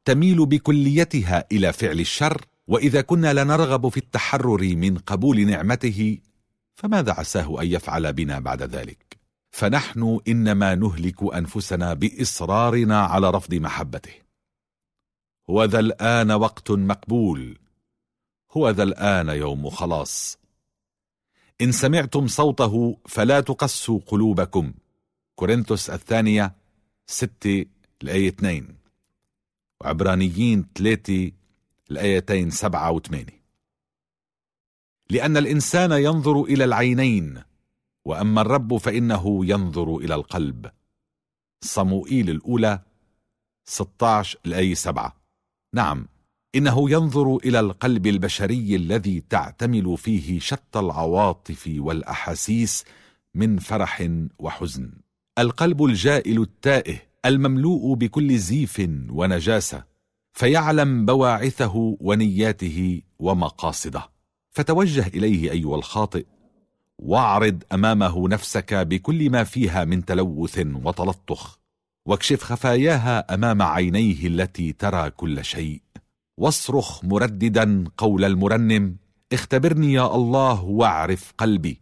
تميل 0.04 0.46
بكليتها 0.46 1.44
إلى 1.52 1.72
فعل 1.72 2.00
الشر 2.00 2.44
وإذا 2.66 3.00
كنا 3.00 3.32
لا 3.32 3.44
نرغب 3.44 3.88
في 3.88 3.96
التحرر 3.96 4.62
من 4.76 4.98
قبول 4.98 5.46
نعمته 5.46 6.18
فماذا 6.74 7.12
عساه 7.12 7.62
أن 7.62 7.66
يفعل 7.66 8.12
بنا 8.12 8.38
بعد 8.38 8.62
ذلك؟ 8.62 9.16
فنحن 9.50 10.20
إنما 10.28 10.74
نهلك 10.74 11.34
أنفسنا 11.34 11.94
بإصرارنا 11.94 13.00
على 13.00 13.30
رفض 13.30 13.54
محبته. 13.54 14.29
هو 15.50 15.64
ذا 15.64 15.80
الآن 15.80 16.30
وقت 16.30 16.70
مقبول. 16.70 17.58
هو 18.52 18.70
ذا 18.70 18.82
الآن 18.82 19.28
يوم 19.28 19.70
خلاص. 19.70 20.38
إن 21.60 21.72
سمعتم 21.72 22.26
صوته 22.26 22.98
فلا 23.08 23.40
تقسوا 23.40 24.00
قلوبكم. 24.06 24.72
كورنثوس 25.34 25.90
الثانية 25.90 26.54
ستة 27.06 27.66
الآية 28.02 28.28
2 28.28 28.76
وعبرانيين 29.80 30.66
ثلاثة 30.74 31.30
الآيتين 31.90 32.50
سبعة 32.50 32.90
وثمانية. 32.90 33.40
لأن 35.10 35.36
الإنسان 35.36 35.92
ينظر 35.92 36.42
إلى 36.42 36.64
العينين 36.64 37.42
وأما 38.04 38.40
الرب 38.40 38.76
فإنه 38.76 39.46
ينظر 39.46 39.96
إلى 39.96 40.14
القلب. 40.14 40.70
صموئيل 41.60 42.30
الأولى 42.30 42.82
16 43.64 44.38
الآية 44.46 44.74
7 44.74 45.19
نعم 45.74 46.06
إنه 46.54 46.90
ينظر 46.90 47.36
إلى 47.36 47.60
القلب 47.60 48.06
البشري 48.06 48.76
الذي 48.76 49.20
تعتمل 49.30 49.96
فيه 49.98 50.38
شتى 50.40 50.78
العواطف 50.78 51.70
والأحاسيس 51.76 52.84
من 53.34 53.58
فرح 53.58 54.08
وحزن. 54.38 54.92
القلب 55.38 55.84
الجائل 55.84 56.42
التائه 56.42 56.96
المملوء 57.24 57.94
بكل 57.94 58.38
زيف 58.38 58.82
ونجاسة 59.10 59.84
فيعلم 60.32 61.06
بواعثه 61.06 61.96
ونياته 62.00 63.02
ومقاصده. 63.18 64.10
فتوجه 64.50 65.06
إليه 65.06 65.50
أيها 65.50 65.76
الخاطئ 65.76 66.26
واعرض 66.98 67.62
أمامه 67.72 68.28
نفسك 68.28 68.74
بكل 68.74 69.30
ما 69.30 69.44
فيها 69.44 69.84
من 69.84 70.04
تلوث 70.04 70.58
وتلطخ. 70.58 71.59
واكشف 72.06 72.42
خفاياها 72.42 73.34
أمام 73.34 73.62
عينيه 73.62 74.26
التي 74.26 74.72
ترى 74.72 75.10
كل 75.10 75.44
شيء. 75.44 75.82
واصرخ 76.38 77.04
مرددا 77.04 77.84
قول 77.96 78.24
المرنم 78.24 78.96
اختبرني 79.32 79.92
يا 79.92 80.14
الله 80.14 80.64
واعرف 80.64 81.32
قلبي. 81.38 81.80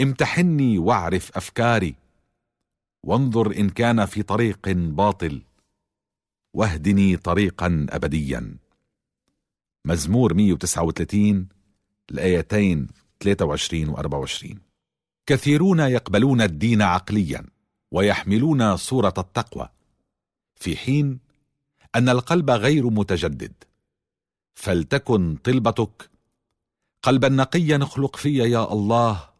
امتحني 0.00 0.78
واعرف 0.78 1.36
أفكاري. 1.36 1.94
وانظر 3.02 3.56
إن 3.56 3.70
كان 3.70 4.06
في 4.06 4.22
طريق 4.22 4.68
باطل. 4.68 5.42
واهدني 6.54 7.16
طريقا 7.16 7.86
أبديا. 7.90 8.56
مزمور 9.86 10.34
139 10.34 11.48
الآيتين 12.10 12.86
23 13.20 13.88
و 13.88 13.94
24 13.94 14.58
كثيرون 15.26 15.80
يقبلون 15.80 16.40
الدين 16.40 16.82
عقليا. 16.82 17.53
ويحملون 17.94 18.76
صورة 18.76 19.14
التقوى 19.18 19.68
في 20.54 20.76
حين 20.76 21.18
أن 21.94 22.08
القلب 22.08 22.50
غير 22.50 22.90
متجدد. 22.90 23.52
فلتكن 24.54 25.36
طلبتك 25.36 26.10
قلبا 27.02 27.28
نقيا 27.28 27.78
اخلق 27.82 28.16
في 28.16 28.36
يا 28.36 28.72
الله 28.72 29.30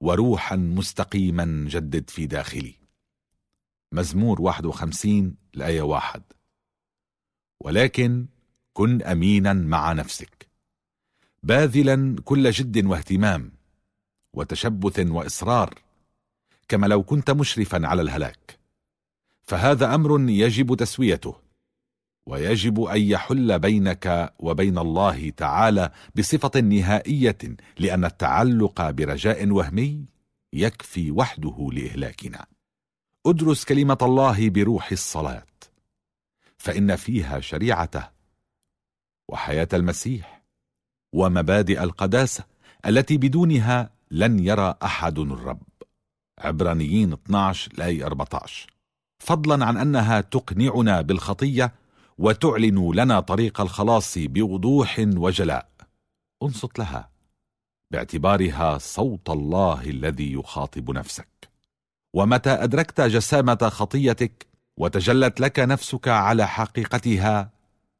وروحا 0.00 0.56
مستقيما 0.56 1.66
جدد 1.68 2.10
في 2.10 2.26
داخلي. 2.26 2.74
مزمور 3.92 4.40
51 4.40 5.36
الآية 5.54 5.82
واحد. 5.82 6.22
ولكن 7.60 8.26
كن 8.72 9.02
أمينا 9.02 9.52
مع 9.52 9.92
نفسك 9.92 10.48
باذلا 11.42 12.16
كل 12.24 12.50
جد 12.50 12.86
واهتمام 12.86 13.52
وتشبث 14.34 14.98
وإصرار 14.98 15.82
كما 16.68 16.86
لو 16.86 17.02
كنت 17.02 17.30
مشرفا 17.30 17.86
على 17.86 18.02
الهلاك. 18.02 18.58
فهذا 19.42 19.94
أمر 19.94 20.30
يجب 20.30 20.74
تسويته 20.74 21.36
ويجب 22.26 22.80
أن 22.82 23.00
يحل 23.00 23.58
بينك 23.58 24.34
وبين 24.38 24.78
الله 24.78 25.30
تعالى 25.30 25.92
بصفة 26.14 26.60
نهائية 26.60 27.38
لأن 27.78 28.04
التعلق 28.04 28.90
برجاء 28.90 29.50
وهمي 29.50 30.04
يكفي 30.52 31.10
وحده 31.10 31.68
لإهلاكنا. 31.72 32.46
ادرس 33.26 33.64
كلمة 33.64 33.98
الله 34.02 34.50
بروح 34.50 34.92
الصلاة 34.92 35.46
فإن 36.58 36.96
فيها 36.96 37.40
شريعته 37.40 38.08
وحياة 39.28 39.68
المسيح 39.72 40.42
ومبادئ 41.12 41.82
القداسة 41.82 42.44
التي 42.86 43.16
بدونها 43.16 43.90
لن 44.10 44.38
يرى 44.38 44.74
أحد 44.82 45.18
الرب. 45.18 45.62
عبرانيين 46.46 47.12
12 47.12 47.72
لاي 47.78 48.04
14 48.04 48.72
فضلا 49.18 49.64
عن 49.64 49.76
أنها 49.76 50.20
تقنعنا 50.20 51.00
بالخطية 51.00 51.72
وتعلن 52.18 52.92
لنا 52.94 53.20
طريق 53.20 53.60
الخلاص 53.60 54.18
بوضوح 54.18 54.96
وجلاء. 54.98 55.68
انصت 56.42 56.78
لها 56.78 57.10
باعتبارها 57.90 58.78
صوت 58.78 59.30
الله 59.30 59.82
الذي 59.82 60.32
يخاطب 60.32 60.90
نفسك. 60.90 61.28
ومتى 62.14 62.50
أدركت 62.50 63.00
جسامة 63.00 63.68
خطيتك 63.68 64.46
وتجلت 64.76 65.40
لك 65.40 65.58
نفسك 65.58 66.08
على 66.08 66.48
حقيقتها 66.48 67.50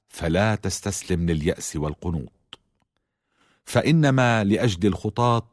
فلا 0.08 0.54
تستسلم 0.54 1.30
لليأس 1.30 1.76
والقنوط. 1.76 2.58
فإنما 3.64 4.44
لأجل 4.44 4.88
الخطاة 4.88 5.48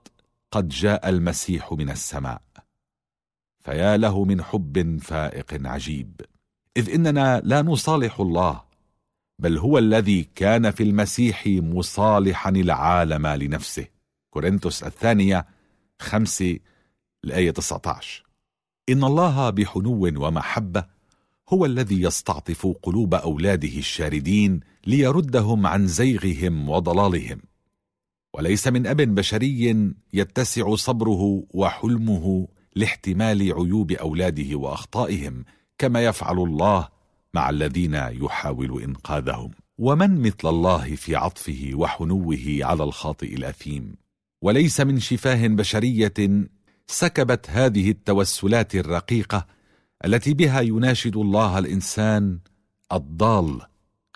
قد 0.52 0.70
جاء 0.70 1.10
المسيح 1.10 1.72
من 1.72 1.90
السماء. 1.90 2.42
فيا 3.70 3.98
له 3.98 4.24
من 4.24 4.42
حب 4.42 5.00
فائق 5.02 5.68
عجيب. 5.68 6.22
إذ 6.78 6.90
إننا 6.90 7.42
لا 7.44 7.62
نصالح 7.62 8.20
الله 8.20 8.62
بل 9.40 9.58
هو 9.58 9.78
الذي 9.78 10.24
كان 10.36 10.72
في 10.72 10.84
المسيح 10.84 11.44
مصالحا 11.48 12.50
العالم 12.50 13.28
لنفسه. 13.28 13.86
كورنثوس 14.30 14.84
الثانية 14.84 15.46
خمسة 16.00 16.60
الآية 17.24 17.52
19 17.52 18.24
إن 18.90 19.04
الله 19.04 19.50
بحنو 19.50 20.06
ومحبة 20.06 20.86
هو 21.50 21.66
الذي 21.66 22.02
يستعطف 22.02 22.68
قلوب 22.84 23.14
أولاده 23.16 23.78
الشاردين 23.78 24.60
ليردهم 24.88 25.68
عن 25.68 25.88
زيغهم 25.88 26.70
وضلالهم. 26.70 27.42
وليس 28.34 28.68
من 28.68 28.88
أب 28.88 29.02
بشري 29.02 29.92
يتسع 30.14 30.76
صبره 30.76 31.44
وحلمه 31.50 32.48
لاحتمال 32.76 33.42
عيوب 33.42 33.92
أولاده 33.92 34.56
وأخطائهم 34.56 35.46
كما 35.78 36.04
يفعل 36.06 36.38
الله 36.40 36.88
مع 37.34 37.50
الذين 37.50 37.94
يحاول 37.94 38.84
إنقاذهم. 38.84 39.52
ومن 39.78 40.22
مثل 40.22 40.50
الله 40.50 40.96
في 40.96 41.16
عطفه 41.16 41.72
وحنوه 41.74 42.60
على 42.62 42.84
الخاطئ 42.84 43.34
الأثيم؟ 43.36 43.96
وليس 44.42 44.82
من 44.82 45.00
شفاه 45.00 45.48
بشرية 45.48 46.48
سكبت 46.88 47.50
هذه 47.50 47.92
التوسلات 47.92 48.76
الرقيقة 48.76 49.48
التي 50.06 50.34
بها 50.34 50.62
يناشد 50.62 51.18
الله 51.18 51.60
الإنسان 51.60 52.40
الضال 52.94 53.62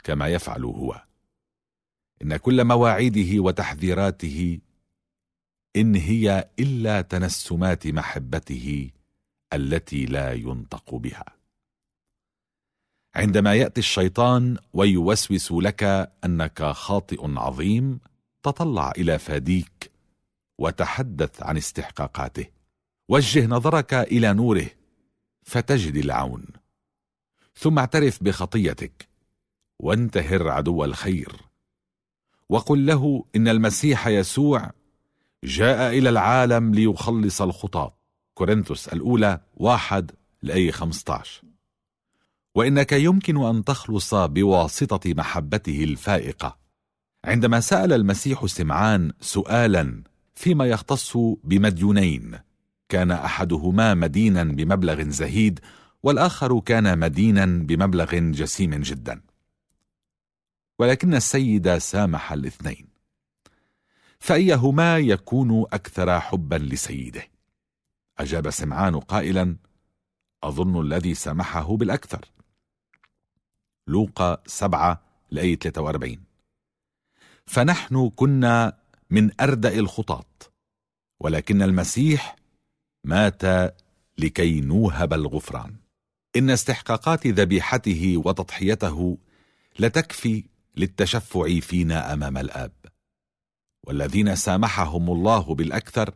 كما 0.03 0.27
يفعل 0.27 0.63
هو. 0.65 1.03
إن 2.21 2.37
كل 2.37 2.63
مواعيده 2.63 3.43
وتحذيراته 3.43 4.59
إن 5.76 5.95
هي 5.95 6.49
إلا 6.59 7.01
تنسمات 7.01 7.88
محبته 7.88 8.89
التي 9.53 10.05
لا 10.05 10.34
ينطق 10.34 10.95
بها. 10.95 11.26
عندما 13.15 13.53
يأتي 13.55 13.80
الشيطان 13.80 14.57
ويوسوس 14.74 15.51
لك 15.51 15.84
أنك 16.26 16.63
خاطئ 16.63 17.39
عظيم 17.39 17.99
تطلع 18.43 18.91
إلى 18.97 19.19
فاديك 19.19 19.91
وتحدث 20.57 21.43
عن 21.43 21.57
استحقاقاته. 21.57 22.45
وجه 23.09 23.45
نظرك 23.45 23.93
إلى 23.93 24.34
نوره 24.34 24.69
فتجد 25.43 25.95
العون. 25.95 26.45
ثم 27.55 27.80
اعترف 27.80 28.24
بخطيتك 28.24 29.07
وانتهر 29.80 30.49
عدو 30.49 30.84
الخير. 30.84 31.36
وقل 32.49 32.86
له 32.86 33.26
إن 33.36 33.47
المسيح 33.47 34.07
يسوع 34.07 34.71
جاء 35.43 35.97
إلى 35.97 36.09
العالم 36.09 36.73
ليخلص 36.73 37.41
الخطاة 37.41 37.97
كورنثوس 38.33 38.87
الأولى 38.87 39.39
واحد 39.55 40.11
لأي 40.41 40.71
15 40.71 41.43
وإنك 42.55 42.91
يمكن 42.91 43.45
أن 43.45 43.63
تخلص 43.63 44.13
بواسطة 44.13 45.13
محبته 45.13 45.83
الفائقة. 45.83 46.57
عندما 47.25 47.59
سأل 47.59 47.93
المسيح 47.93 48.45
سمعان 48.45 49.11
سؤالا 49.21 50.03
فيما 50.35 50.65
يختص 50.65 51.17
بمديونين. 51.43 52.39
كان 52.89 53.11
أحدهما 53.11 53.93
مدينا 53.93 54.43
بمبلغ 54.43 55.09
زهيد 55.09 55.59
والآخر 56.03 56.59
كان 56.59 56.99
مدينا 56.99 57.45
بمبلغ 57.45 58.15
جسيم 58.15 58.75
جدا. 58.75 59.21
ولكن 60.79 61.15
السيد 61.15 61.77
سامح 61.77 62.31
الاثنين. 62.31 62.92
فأيهما 64.24 64.97
يكون 64.97 65.65
أكثر 65.74 66.19
حبا 66.19 66.55
لسيده؟ 66.55 67.24
أجاب 68.19 68.49
سمعان 68.49 68.99
قائلا 68.99 69.55
أظن 70.43 70.82
الذي 70.82 71.13
سامحه 71.13 71.78
بالأكثر. 71.78 72.26
لوقا 73.88 74.43
سبعة 74.47 75.01
لأي 75.32 75.55
43 75.55 76.24
فنحن 77.45 78.09
كنا 78.09 78.78
من 79.09 79.41
أردأ 79.41 79.80
الخطاط 79.80 80.53
ولكن 81.19 81.61
المسيح 81.61 82.36
مات 83.03 83.41
لكي 84.17 84.61
نوهب 84.61 85.13
الغفران. 85.13 85.76
إن 86.36 86.49
استحقاقات 86.49 87.28
ذبيحته 87.28 88.21
وتضحيته 88.26 89.17
لتكفي 89.80 90.43
للتشفع 90.78 91.59
فينا 91.59 92.13
أمام 92.13 92.38
الآب. 92.38 92.82
والذين 93.88 94.36
سامحهم 94.36 95.09
الله 95.09 95.55
بالأكثر 95.55 96.13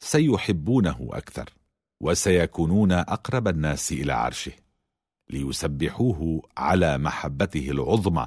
سيحبونه 0.00 1.08
أكثر 1.12 1.50
وسيكونون 2.00 2.92
أقرب 2.92 3.48
الناس 3.48 3.92
إلى 3.92 4.12
عرشه 4.12 4.52
ليسبحوه 5.30 6.42
على 6.56 6.98
محبته 6.98 7.70
العظمى 7.70 8.26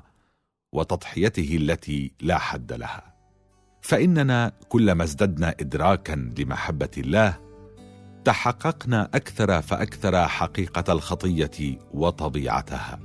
وتضحيته 0.73 1.55
التي 1.55 2.11
لا 2.21 2.37
حد 2.37 2.73
لها. 2.73 3.13
فإننا 3.81 4.51
كلما 4.69 5.03
ازددنا 5.03 5.49
ادراكا 5.49 6.33
لمحبة 6.37 6.89
الله 6.97 7.37
تحققنا 8.25 9.09
أكثر 9.13 9.61
فأكثر 9.61 10.27
حقيقة 10.27 10.93
الخطية 10.93 11.79
وطبيعتها 11.93 12.99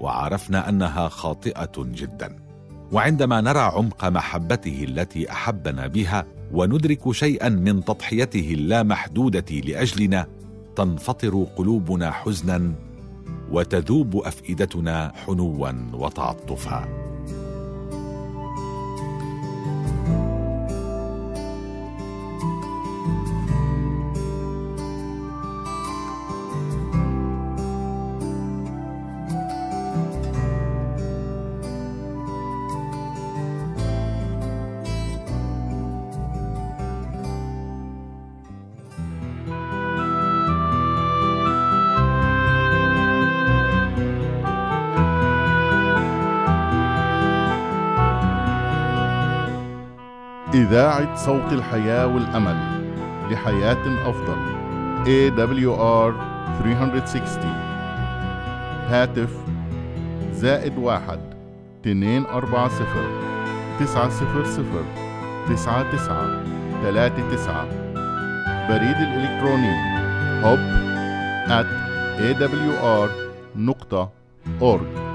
وعرفنا 0.00 0.68
أنها 0.68 1.08
خاطئة 1.08 1.72
جدا. 1.76 2.45
وعندما 2.92 3.40
نرى 3.40 3.58
عمق 3.58 4.04
محبته 4.04 4.84
التي 4.88 5.30
أحبنا 5.30 5.86
بها 5.86 6.26
وندرك 6.52 7.12
شيئا 7.12 7.48
من 7.48 7.84
تضحيته 7.84 8.54
اللامحدودة 8.54 9.50
لأجلنا 9.50 10.26
تنفطر 10.76 11.46
قلوبنا 11.56 12.10
حزنا 12.10 12.72
وتذوب 13.50 14.16
أفئدتنا 14.16 15.12
حنوا 15.14 15.72
وتعطفا. 15.92 16.88
صوت 51.16 51.52
الحياة 51.52 52.06
والأمل 52.06 52.56
لحياة 53.30 54.08
أفضل. 54.10 54.36
AWR 55.06 56.12
360 56.62 57.50
هاتف 58.88 59.30
زائد 60.32 60.78
واحد 60.78 61.20
تنين 61.82 62.26
أربعة 62.26 62.68
صفر 62.68 63.06
تسعة 63.80 64.08
صفر 64.08 64.44
صفر 64.44 64.84
تسعة 65.48 65.92
تسعة 65.92 66.42
تلاتة 66.82 67.30
تسعة. 67.34 67.66
بريد 68.68 68.96
الإلكتروني 68.96 69.96
hub 70.42 70.60
at 71.48 71.66
awr 72.20 73.10
نقطة 73.56 74.10
org. 74.60 75.05